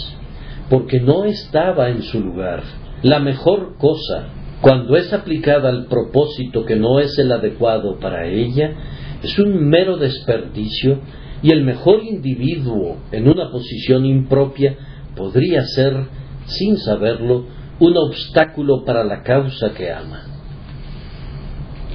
[0.69, 2.63] Porque no estaba en su lugar.
[3.03, 4.29] La mejor cosa,
[4.61, 8.75] cuando es aplicada al propósito que no es el adecuado para ella,
[9.23, 11.01] es un mero desperdicio
[11.43, 14.77] y el mejor individuo en una posición impropia
[15.17, 16.07] podría ser,
[16.47, 17.47] sin saberlo,
[17.79, 20.40] un obstáculo para la causa que ama.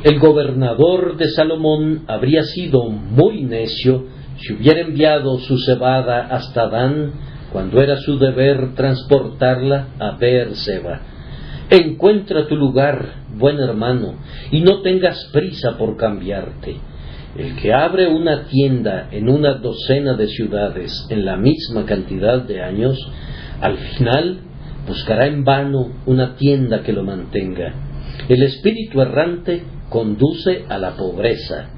[0.06, 4.06] El gobernador de Salomón habría sido muy necio
[4.38, 7.12] si hubiera enviado su cebada hasta Dan
[7.51, 11.01] cuando era su deber transportarla a Beerseba.
[11.72, 14.20] Encuentra tu lugar, buen hermano,
[14.51, 16.76] y no tengas prisa por cambiarte.
[17.36, 22.62] El que abre una tienda en una docena de ciudades en la misma cantidad de
[22.62, 22.95] años,
[23.60, 24.38] al final
[24.88, 27.74] buscará en vano una tienda que lo mantenga.
[28.30, 31.69] El espíritu errante conduce a la pobreza.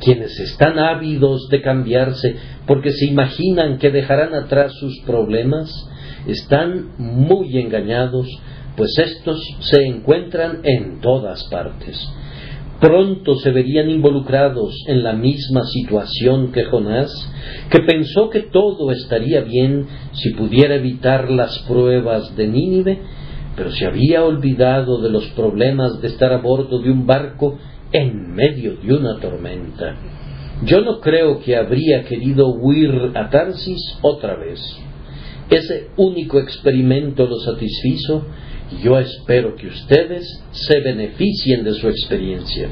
[0.00, 2.36] Quienes están ávidos de cambiarse
[2.66, 5.70] porque se imaginan que dejarán atrás sus problemas,
[6.26, 8.26] están muy engañados,
[8.76, 11.98] pues estos se encuentran en todas partes.
[12.80, 17.12] Pronto se verían involucrados en la misma situación que Jonás,
[17.68, 23.02] que pensó que todo estaría bien si pudiera evitar las pruebas de Nínive
[23.60, 27.58] pero se había olvidado de los problemas de estar a bordo de un barco
[27.92, 29.96] en medio de una tormenta.
[30.64, 34.58] Yo no creo que habría querido huir a Tarsis otra vez.
[35.50, 38.24] Ese único experimento lo satisfizo
[38.72, 42.70] y yo espero que ustedes se beneficien de su experiencia.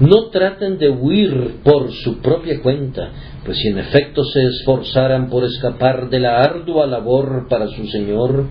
[0.00, 3.12] No traten de huir por su propia cuenta,
[3.44, 8.48] pues si en efecto se esforzaran por escapar de la ardua labor para su Señor,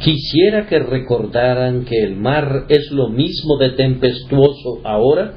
[0.00, 5.34] Quisiera que recordaran que el mar es lo mismo de tempestuoso ahora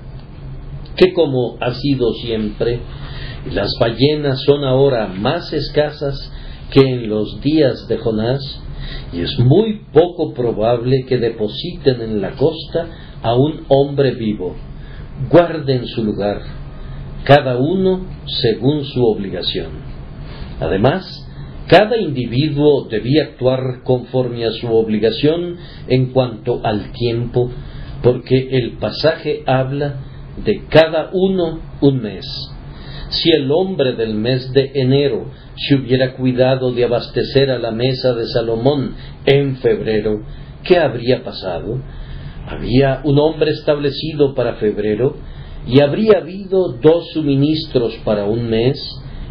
[0.98, 2.80] que como ha sido siempre,
[3.54, 6.32] las ballenas son ahora más escasas
[6.72, 8.42] que en los días de Jonás,
[9.14, 12.88] y es muy poco probable que depositen en la costa
[13.22, 14.56] a un hombre vivo.
[15.30, 16.42] Guarden su lugar,
[17.24, 19.70] cada uno según su obligación.
[20.60, 21.27] Además,
[21.68, 25.58] cada individuo debía actuar conforme a su obligación
[25.88, 27.52] en cuanto al tiempo,
[28.02, 30.02] porque el pasaje habla
[30.44, 32.26] de cada uno un mes.
[33.10, 38.14] Si el hombre del mes de enero se hubiera cuidado de abastecer a la mesa
[38.14, 38.96] de Salomón
[39.26, 40.22] en febrero,
[40.64, 41.82] ¿qué habría pasado?
[42.48, 45.18] Había un hombre establecido para febrero
[45.66, 48.78] y habría habido dos suministros para un mes,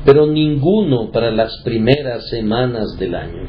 [0.07, 3.49] pero ninguno para las primeras semanas del año.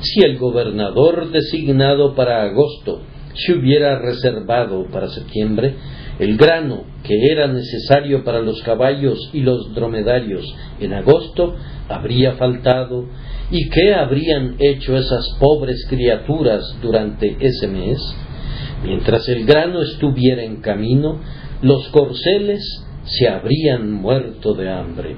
[0.00, 3.00] Si el gobernador designado para agosto
[3.34, 5.76] se hubiera reservado para septiembre,
[6.18, 10.44] el grano que era necesario para los caballos y los dromedarios
[10.80, 11.54] en agosto
[11.88, 13.06] habría faltado,
[13.50, 17.98] ¿y qué habrían hecho esas pobres criaturas durante ese mes?
[18.84, 21.20] Mientras el grano estuviera en camino,
[21.62, 25.16] los corceles se habrían muerto de hambre.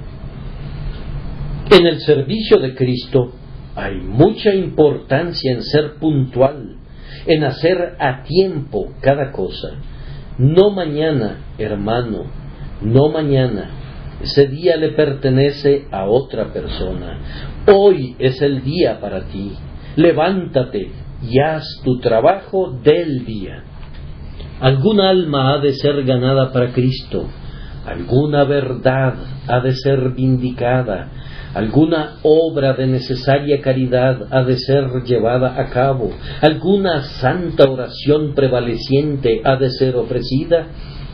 [1.77, 3.33] En el servicio de Cristo
[3.75, 6.77] hay mucha importancia en ser puntual,
[7.27, 9.73] en hacer a tiempo cada cosa.
[10.39, 12.27] No mañana, hermano,
[12.81, 13.71] no mañana.
[14.23, 17.19] Ese día le pertenece a otra persona.
[17.67, 19.51] Hoy es el día para ti.
[19.97, 20.93] Levántate
[21.29, 23.65] y haz tu trabajo del día.
[24.61, 27.27] Alguna alma ha de ser ganada para Cristo,
[27.85, 29.15] alguna verdad
[29.49, 31.09] ha de ser vindicada,
[31.55, 39.41] alguna obra de necesaria caridad ha de ser llevada a cabo, alguna santa oración prevaleciente
[39.45, 40.67] ha de ser ofrecida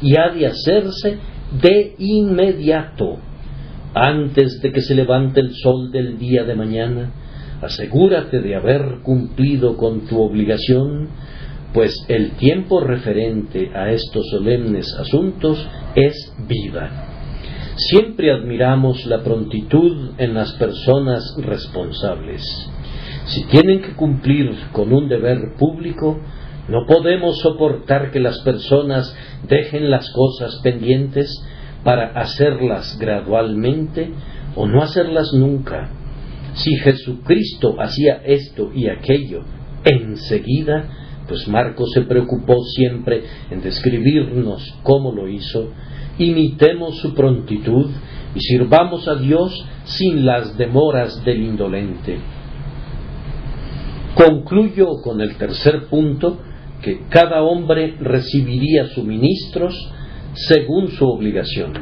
[0.02, 1.18] y ha de hacerse
[1.62, 3.18] de inmediato,
[3.94, 7.12] antes de que se levante el sol del día de mañana.
[7.60, 11.08] Asegúrate de haber cumplido con tu obligación,
[11.74, 17.09] pues el tiempo referente a estos solemnes asuntos es vida.
[17.88, 22.42] Siempre admiramos la prontitud en las personas responsables.
[23.24, 26.20] Si tienen que cumplir con un deber público,
[26.68, 29.16] no podemos soportar que las personas
[29.48, 31.42] dejen las cosas pendientes
[31.82, 34.12] para hacerlas gradualmente
[34.56, 35.90] o no hacerlas nunca.
[36.52, 39.40] Si Jesucristo hacía esto y aquello
[39.84, 40.84] enseguida,
[41.26, 45.70] pues Marcos se preocupó siempre en describirnos cómo lo hizo,
[46.24, 47.90] imitemos su prontitud
[48.34, 49.52] y sirvamos a Dios
[49.84, 52.18] sin las demoras del indolente.
[54.14, 56.38] Concluyo con el tercer punto,
[56.82, 59.74] que cada hombre recibiría suministros
[60.34, 61.72] según su obligación.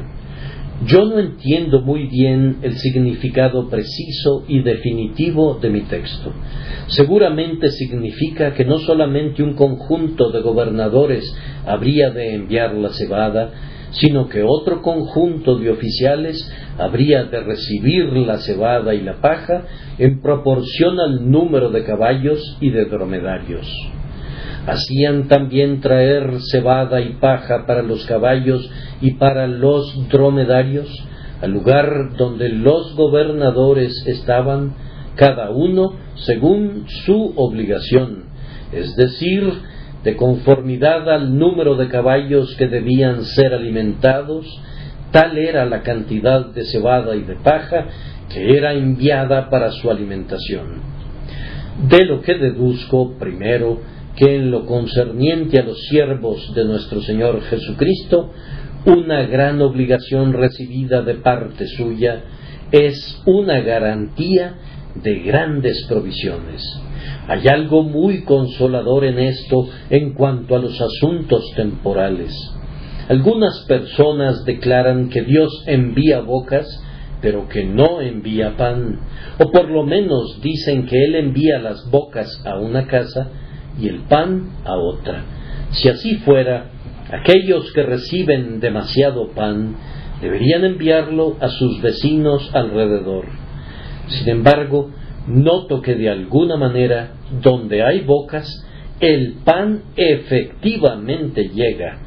[0.87, 6.33] Yo no entiendo muy bien el significado preciso y definitivo de mi texto.
[6.87, 11.25] Seguramente significa que no solamente un conjunto de gobernadores
[11.67, 13.51] habría de enviar la cebada,
[13.93, 19.63] sino que otro conjunto de oficiales habría de recibir la cebada y la paja
[19.99, 23.67] en proporción al número de caballos y de dromedarios.
[24.67, 28.71] Hacían también traer cebada y paja para los caballos
[29.01, 30.89] y para los dromedarios,
[31.41, 34.75] al lugar donde los gobernadores estaban,
[35.17, 38.25] cada uno según su obligación,
[38.73, 39.53] es decir,
[40.05, 44.47] de conformidad al número de caballos que debían ser alimentados,
[45.11, 47.87] tal era la cantidad de cebada y de paja
[48.33, 50.83] que era enviada para su alimentación.
[51.89, 53.81] De lo que deduzco, primero,
[54.17, 58.33] que en lo concerniente a los siervos de nuestro Señor Jesucristo,
[58.85, 62.23] una gran obligación recibida de parte suya
[62.73, 64.55] es una garantía
[64.95, 66.63] de grandes provisiones.
[67.29, 72.33] Hay algo muy consolador en esto en cuanto a los asuntos temporales.
[73.09, 76.67] Algunas personas declaran que Dios envía bocas,
[77.21, 79.01] pero que no envía pan,
[79.39, 83.29] o por lo menos dicen que Él envía las bocas a una casa
[83.81, 85.25] y el pan a otra.
[85.71, 86.71] Si así fuera,
[87.11, 89.77] aquellos que reciben demasiado pan
[90.21, 93.27] deberían enviarlo a sus vecinos alrededor.
[94.09, 94.91] Sin embargo,
[95.29, 97.13] noto que de alguna manera,
[97.43, 98.65] donde hay bocas,
[99.01, 101.99] el pan efectivamente llega.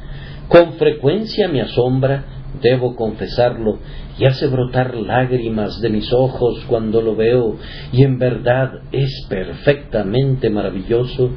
[0.48, 2.24] Con frecuencia me asombra,
[2.60, 3.78] debo confesarlo,
[4.18, 7.56] y hace brotar lágrimas de mis ojos cuando lo veo,
[7.92, 11.30] y en verdad es perfectamente maravilloso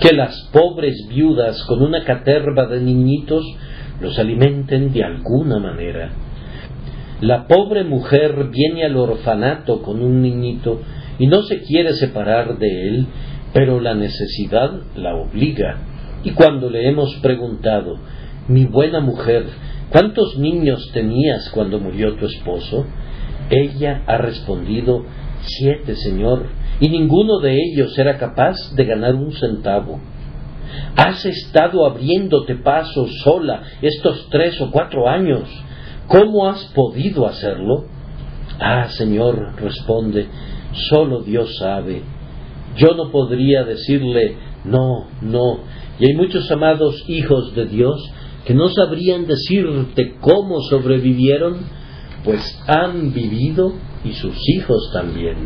[0.00, 3.44] que las pobres viudas con una caterva de niñitos
[4.00, 6.12] los alimenten de alguna manera.
[7.20, 10.80] La pobre mujer viene al orfanato con un niñito
[11.18, 13.06] y no se quiere separar de él,
[13.52, 15.78] pero la necesidad la obliga.
[16.24, 17.98] Y cuando le hemos preguntado,
[18.48, 19.46] mi buena mujer,
[19.90, 22.86] ¿cuántos niños tenías cuando murió tu esposo?
[23.50, 25.04] Ella ha respondido,
[25.40, 26.46] siete, señor,
[26.80, 30.00] y ninguno de ellos era capaz de ganar un centavo.
[30.96, 35.48] Has estado abriéndote paso sola estos tres o cuatro años.
[36.08, 37.84] ¿Cómo has podido hacerlo?
[38.58, 40.26] Ah, Señor, responde,
[40.88, 42.02] Solo Dios sabe.
[42.76, 45.60] Yo no podría decirle no, no.
[45.98, 48.10] Y hay muchos amados hijos de Dios
[48.44, 51.58] que no sabrían decirte cómo sobrevivieron,
[52.24, 53.72] pues han vivido
[54.04, 55.36] y sus hijos también.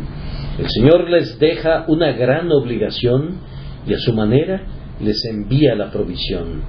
[0.59, 3.39] El Señor les deja una gran obligación
[3.87, 4.67] y a su manera
[4.99, 6.63] les envía la provisión.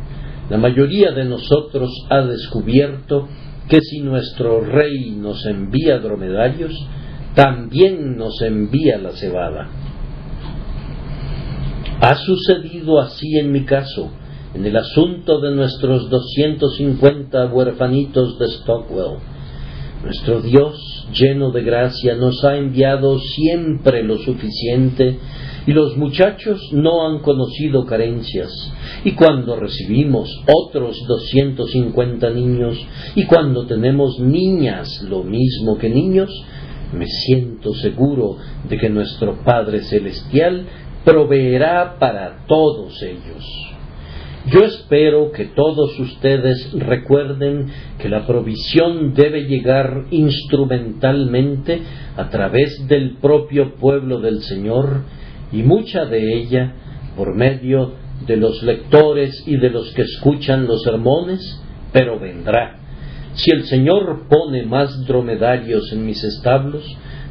[0.48, 3.28] La mayoría de nosotros ha descubierto
[3.68, 6.72] que si nuestro rey nos envía dromedarios,
[7.34, 9.68] también nos envía la cebada.
[12.00, 14.10] Ha sucedido así en mi caso,
[14.54, 19.18] en el asunto de nuestros 250 huerfanitos de Stockwell.
[20.02, 25.20] Nuestro Dios, lleno de gracia, nos ha enviado siempre lo suficiente
[25.64, 28.50] y los muchachos no han conocido carencias.
[29.04, 36.30] Y cuando recibimos otros 250 niños y cuando tenemos niñas lo mismo que niños,
[36.92, 38.36] me siento seguro
[38.68, 40.66] de que nuestro Padre Celestial
[41.04, 43.72] proveerá para todos ellos.
[44.46, 47.66] Yo espero que todos ustedes recuerden
[47.98, 51.80] que la provisión debe llegar instrumentalmente
[52.16, 55.02] a través del propio pueblo del Señor
[55.52, 56.74] y mucha de ella
[57.16, 57.92] por medio
[58.26, 61.62] de los lectores y de los que escuchan los sermones,
[61.92, 62.81] pero vendrá.
[63.34, 66.84] Si el Señor pone más dromedarios en mis establos,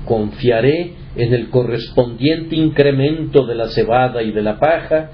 [0.05, 5.11] confiaré en el correspondiente incremento de la cebada y de la paja,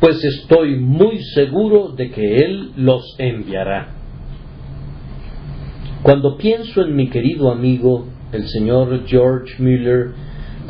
[0.00, 3.94] pues estoy muy seguro de que Él los enviará.
[6.02, 10.12] Cuando pienso en mi querido amigo, el señor George Miller,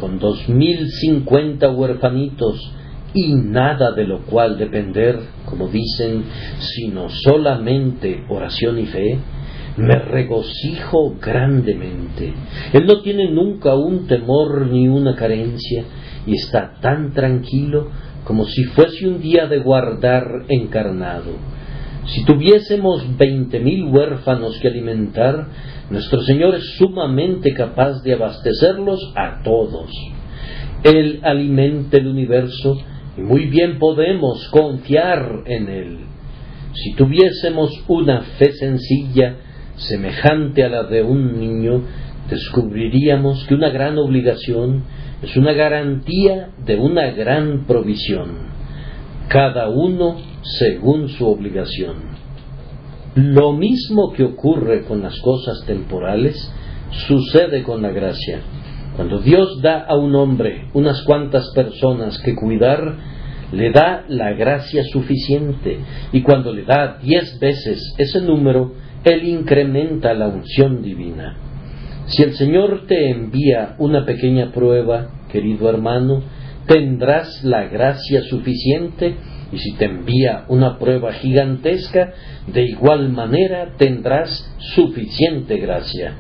[0.00, 2.72] con dos mil cincuenta huerfanitos
[3.14, 6.24] y nada de lo cual depender, como dicen,
[6.58, 9.18] sino solamente oración y fe,
[9.78, 12.34] me regocijo grandemente.
[12.72, 15.84] Él no tiene nunca un temor ni una carencia
[16.26, 17.88] y está tan tranquilo
[18.24, 21.32] como si fuese un día de guardar encarnado.
[22.06, 25.46] Si tuviésemos veinte mil huérfanos que alimentar,
[25.90, 29.90] nuestro Señor es sumamente capaz de abastecerlos a todos.
[30.82, 32.78] Él alimenta el universo
[33.16, 35.98] y muy bien podemos confiar en Él.
[36.74, 39.36] Si tuviésemos una fe sencilla,
[39.78, 41.82] semejante a la de un niño,
[42.28, 44.84] descubriríamos que una gran obligación
[45.22, 48.28] es una garantía de una gran provisión,
[49.28, 51.96] cada uno según su obligación.
[53.14, 56.36] Lo mismo que ocurre con las cosas temporales,
[57.08, 58.40] sucede con la gracia.
[58.96, 62.96] Cuando Dios da a un hombre unas cuantas personas que cuidar,
[63.52, 65.80] le da la gracia suficiente
[66.12, 68.72] y cuando le da diez veces ese número,
[69.04, 71.36] Él incrementa la unción divina.
[72.06, 76.22] Si el Señor te envía una pequeña prueba, querido hermano,
[76.66, 79.14] tendrás la gracia suficiente
[79.52, 82.12] y si te envía una prueba gigantesca,
[82.46, 86.14] de igual manera tendrás suficiente gracia.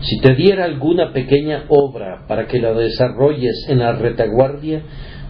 [0.00, 4.82] Si te diera alguna pequeña obra para que la desarrolles en la retaguardia,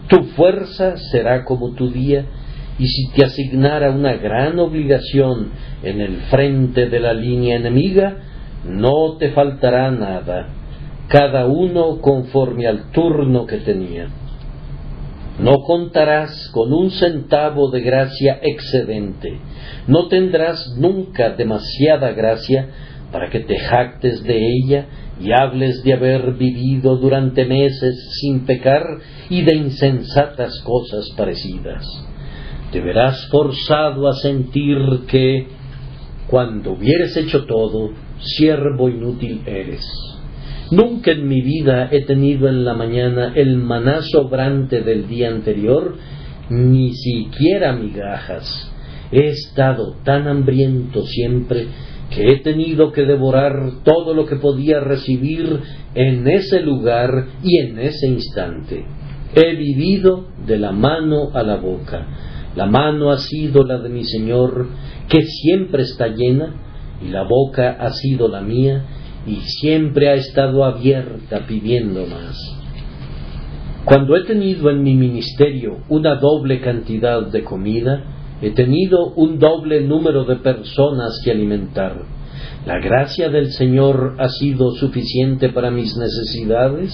[0.07, 2.25] tu fuerza será como tu día,
[2.81, 5.51] y si te asignara una gran obligación
[5.83, 8.17] en el frente de la línea enemiga,
[8.65, 10.47] no te faltará nada,
[11.07, 14.07] cada uno conforme al turno que tenía.
[15.39, 19.29] No contarás con un centavo de gracia excedente,
[19.85, 22.67] no tendrás nunca demasiada gracia
[23.11, 24.87] para que te jactes de ella
[25.21, 28.81] y hables de haber vivido durante meses sin pecar
[29.29, 31.85] y de insensatas cosas parecidas.
[32.71, 35.47] Te verás forzado a sentir que,
[36.27, 39.85] cuando hubieres hecho todo, siervo inútil eres.
[40.71, 45.95] Nunca en mi vida he tenido en la mañana el maná sobrante del día anterior,
[46.49, 48.71] ni siquiera migajas.
[49.11, 51.67] He estado tan hambriento siempre
[52.15, 55.59] que he tenido que devorar todo lo que podía recibir
[55.93, 58.85] en ese lugar y en ese instante.
[59.35, 62.07] He vivido de la mano a la boca.
[62.55, 64.67] La mano ha sido la de mi Señor,
[65.07, 66.55] que siempre está llena,
[67.03, 68.85] y la boca ha sido la mía
[69.25, 72.37] y siempre ha estado abierta pidiendo más.
[73.85, 78.03] Cuando he tenido en mi ministerio una doble cantidad de comida,
[78.41, 82.03] he tenido un doble número de personas que alimentar.
[82.65, 86.93] La gracia del Señor ha sido suficiente para mis necesidades,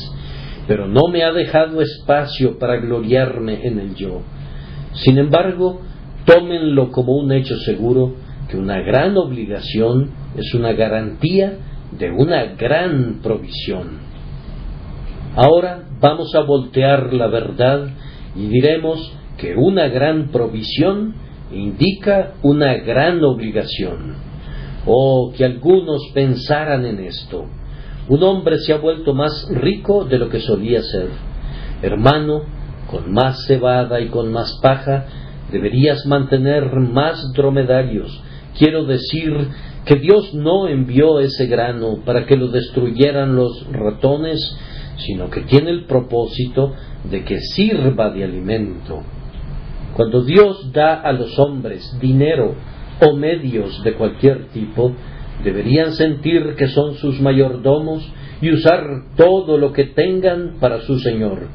[0.68, 4.22] pero no me ha dejado espacio para gloriarme en el yo.
[4.98, 5.82] Sin embargo,
[6.26, 8.16] tómenlo como un hecho seguro
[8.50, 11.58] que una gran obligación es una garantía
[11.98, 14.00] de una gran provisión.
[15.36, 17.90] Ahora vamos a voltear la verdad
[18.36, 21.14] y diremos que una gran provisión
[21.52, 24.16] indica una gran obligación.
[24.86, 27.46] Oh, que algunos pensaran en esto.
[28.10, 31.10] Un hombre se ha vuelto más rico de lo que solía ser.
[31.82, 32.44] Hermano,
[32.90, 35.06] con más cebada y con más paja,
[35.52, 38.22] deberías mantener más dromedarios.
[38.58, 39.50] Quiero decir
[39.86, 44.40] que Dios no envió ese grano para que lo destruyeran los ratones,
[44.98, 46.74] sino que tiene el propósito
[47.10, 49.04] de que sirva de alimento.
[49.94, 52.56] Cuando Dios da a los hombres dinero
[53.02, 54.94] o medios de cualquier tipo,
[55.44, 58.08] deberían sentir que son sus mayordomos
[58.42, 58.84] y usar
[59.16, 61.48] todo lo que tengan para su Señor.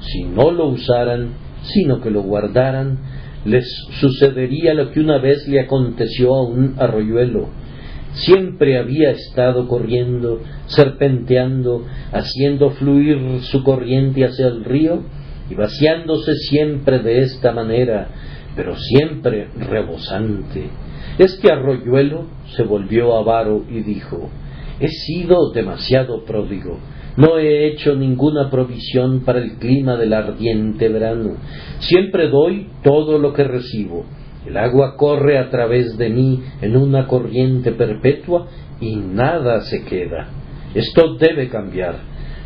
[0.00, 2.98] Si no lo usaran, sino que lo guardaran,
[3.44, 3.66] les
[4.00, 7.48] sucedería lo que una vez le aconteció a un arroyuelo.
[8.12, 15.02] Siempre había estado corriendo, serpenteando, haciendo fluir su corriente hacia el río
[15.50, 18.08] y vaciándose siempre de esta manera,
[18.56, 20.70] pero siempre rebosante.
[21.18, 22.26] Este arroyuelo
[22.56, 24.30] se volvió avaro y dijo,
[24.80, 26.78] He sido demasiado pródigo,
[27.16, 31.36] no he hecho ninguna provisión para el clima del ardiente verano.
[31.78, 34.04] Siempre doy todo lo que recibo.
[34.44, 38.48] El agua corre a través de mí en una corriente perpetua
[38.80, 40.28] y nada se queda.
[40.74, 41.96] Esto debe cambiar.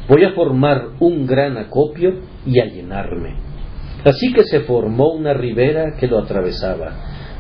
[0.09, 2.15] Voy a formar un gran acopio
[2.47, 3.35] y a llenarme.
[4.05, 6.93] Así que se formó una ribera que lo atravesaba.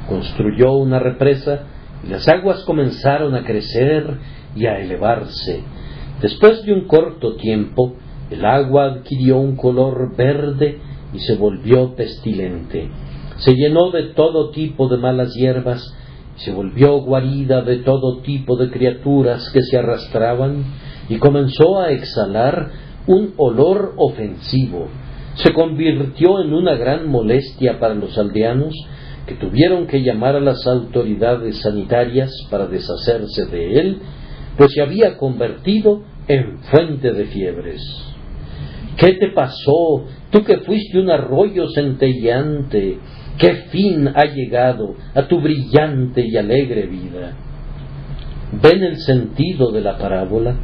[0.08, 1.62] Construyó una represa
[2.04, 4.18] y las aguas comenzaron a crecer
[4.56, 5.62] y a elevarse
[6.20, 7.94] Después de un corto tiempo,
[8.30, 10.78] el agua adquirió un color verde
[11.14, 12.90] y se volvió pestilente.
[13.38, 15.94] Se llenó de todo tipo de malas hierbas,
[16.36, 20.64] se volvió guarida de todo tipo de criaturas que se arrastraban
[21.08, 22.70] y comenzó a exhalar
[23.06, 24.88] un olor ofensivo.
[25.34, 28.74] Se convirtió en una gran molestia para los aldeanos
[29.26, 33.98] que tuvieron que llamar a las autoridades sanitarias para deshacerse de él,
[34.56, 37.82] pues se había convertido en fuente de fiebres.
[38.96, 40.04] ¿Qué te pasó?
[40.30, 42.98] Tú que fuiste un arroyo centelleante,
[43.38, 47.36] ¿qué fin ha llegado a tu brillante y alegre vida?
[48.62, 50.56] ¿Ven el sentido de la parábola?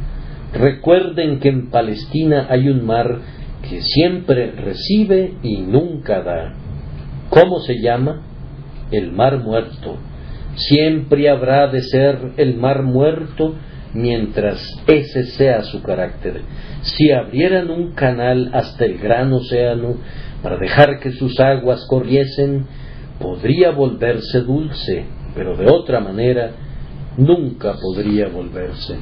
[0.53, 3.19] Recuerden que en Palestina hay un mar
[3.67, 6.53] que siempre recibe y nunca da.
[7.29, 8.21] ¿Cómo se llama?
[8.91, 9.97] El mar muerto.
[10.55, 13.55] Siempre habrá de ser el mar muerto
[13.97, 16.41] mientras ese sea su carácter.
[16.81, 19.95] Si abrieran un canal hasta el gran océano
[20.43, 22.65] para dejar que sus aguas corriesen,
[23.19, 26.51] podría volverse dulce, pero de otra manera
[27.17, 28.97] nunca podría volverse.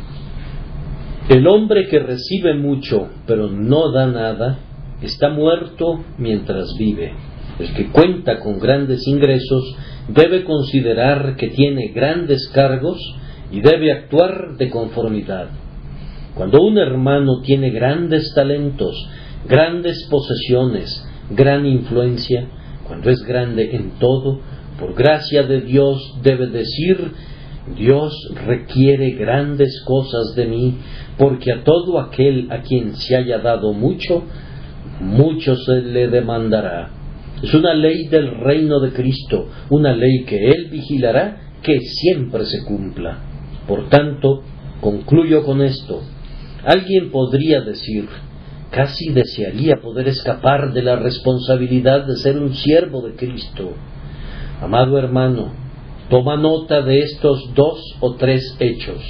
[1.27, 4.59] El hombre que recibe mucho pero no da nada,
[5.01, 7.13] está muerto mientras vive.
[7.59, 9.75] El que cuenta con grandes ingresos
[10.07, 12.99] debe considerar que tiene grandes cargos
[13.51, 15.49] y debe actuar de conformidad.
[16.35, 18.95] Cuando un hermano tiene grandes talentos,
[19.47, 22.47] grandes posesiones, gran influencia,
[22.87, 24.41] cuando es grande en todo,
[24.79, 27.11] por gracia de Dios debe decir,
[27.77, 28.13] Dios
[28.45, 30.77] requiere grandes cosas de mí,
[31.17, 34.23] porque a todo aquel a quien se haya dado mucho,
[34.99, 36.89] mucho se le demandará.
[37.41, 42.63] Es una ley del reino de Cristo, una ley que Él vigilará que siempre se
[42.65, 43.34] cumpla.
[43.67, 44.43] Por tanto,
[44.81, 46.01] concluyo con esto.
[46.63, 48.07] Alguien podría decir,
[48.71, 53.73] casi desearía poder escapar de la responsabilidad de ser un siervo de Cristo.
[54.61, 55.53] Amado hermano,
[56.09, 59.01] toma nota de estos dos o tres hechos.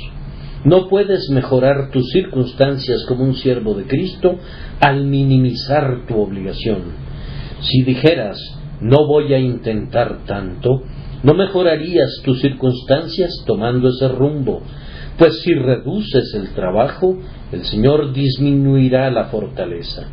[0.64, 4.38] No puedes mejorar tus circunstancias como un siervo de Cristo
[4.80, 6.82] al minimizar tu obligación.
[7.62, 8.38] Si dijeras,
[8.82, 10.82] no voy a intentar tanto,
[11.24, 14.62] no mejorarías tus circunstancias tomando ese rumbo,
[15.18, 17.18] pues si reduces el trabajo,
[17.52, 20.10] el Señor disminuirá la fortaleza.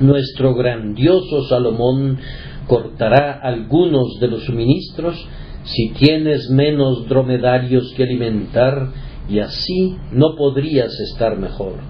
[0.00, 2.18] Nuestro grandioso Salomón
[2.66, 5.16] cortará algunos de los suministros
[5.64, 8.90] si tienes menos dromedarios que alimentar
[9.28, 11.80] y así no podrías estar mejor.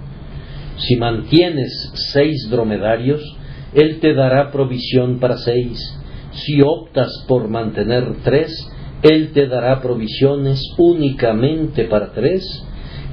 [0.79, 3.21] Si mantienes seis dromedarios,
[3.75, 5.79] Él te dará provisión para seis
[6.37, 8.53] si optas por mantener tres,
[9.03, 12.45] Él te dará provisiones únicamente para tres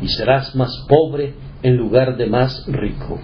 [0.02, 3.20] y serás más pobre en lugar de más rico.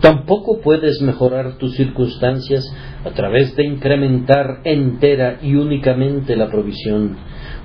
[0.00, 2.64] Tampoco puedes mejorar tus circunstancias
[3.04, 7.16] a través de incrementar entera y únicamente la provisión,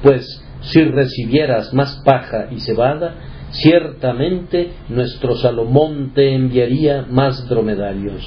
[0.02, 3.16] pues si recibieras más paja y cebada,
[3.52, 8.24] ciertamente nuestro Salomón te enviaría más dromedarios.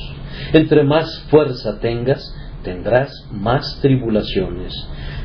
[0.52, 4.72] Entre más fuerza tengas, tendrás más tribulaciones.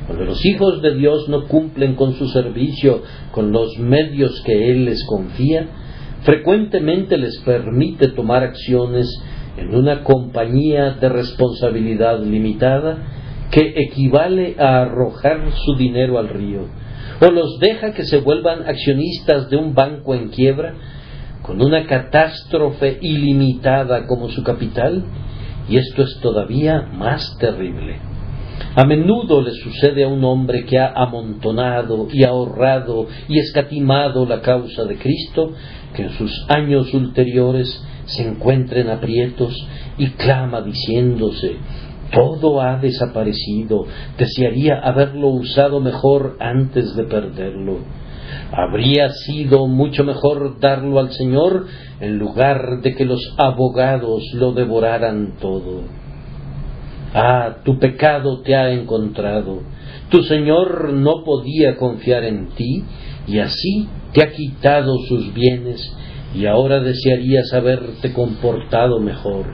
[0.05, 4.85] Cuando los hijos de Dios no cumplen con su servicio, con los medios que Él
[4.85, 5.67] les confía,
[6.21, 9.07] frecuentemente les permite tomar acciones
[9.57, 12.97] en una compañía de responsabilidad limitada
[13.51, 16.67] que equivale a arrojar su dinero al río,
[17.21, 20.75] o los deja que se vuelvan accionistas de un banco en quiebra,
[21.41, 25.03] con una catástrofe ilimitada como su capital,
[25.69, 27.99] y esto es todavía más terrible.
[28.75, 34.41] A menudo le sucede a un hombre que ha amontonado y ahorrado y escatimado la
[34.41, 35.51] causa de Cristo,
[35.95, 39.53] que en sus años ulteriores se encuentra en aprietos
[39.97, 41.57] y clama diciéndose
[42.11, 43.85] todo ha desaparecido,
[44.17, 47.79] desearía haberlo usado mejor antes de perderlo.
[48.51, 51.65] Habría sido mucho mejor darlo al Señor
[51.99, 55.81] en lugar de que los abogados lo devoraran todo.
[57.13, 59.61] Ah, tu pecado te ha encontrado.
[60.09, 62.83] Tu Señor no podía confiar en ti
[63.27, 65.93] y así te ha quitado sus bienes
[66.33, 69.45] y ahora desearías haberte comportado mejor.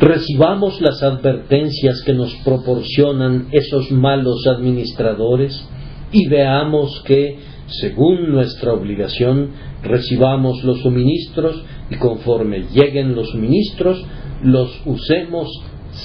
[0.00, 5.68] Recibamos las advertencias que nos proporcionan esos malos administradores
[6.12, 7.38] y veamos que,
[7.68, 9.50] según nuestra obligación,
[9.82, 14.02] recibamos los suministros y conforme lleguen los suministros,
[14.42, 15.48] los usemos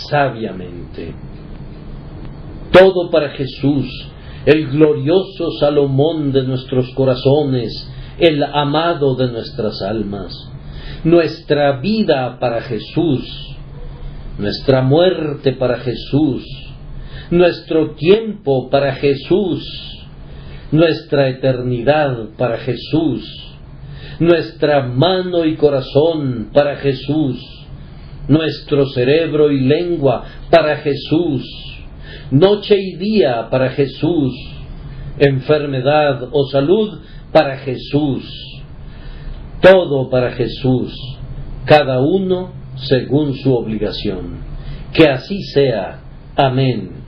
[0.10, 1.14] sabiamente.
[2.72, 3.88] Todo para Jesús,
[4.46, 7.90] el glorioso Salomón de nuestros corazones,
[8.20, 10.34] el amado de nuestras almas.
[11.04, 13.56] Nuestra vida para Jesús,
[14.38, 16.46] nuestra muerte para Jesús,
[17.30, 19.93] nuestro tiempo para Jesús,
[20.74, 23.24] nuestra eternidad para Jesús,
[24.20, 27.40] nuestra mano y corazón para Jesús,
[28.28, 31.44] nuestro cerebro y lengua para Jesús,
[32.32, 34.34] noche y día para Jesús,
[35.20, 37.02] enfermedad o salud
[37.32, 38.24] para Jesús,
[39.62, 40.92] todo para Jesús,
[41.66, 44.42] cada uno según su obligación.
[44.92, 46.00] Que así sea.
[46.36, 47.03] Amén.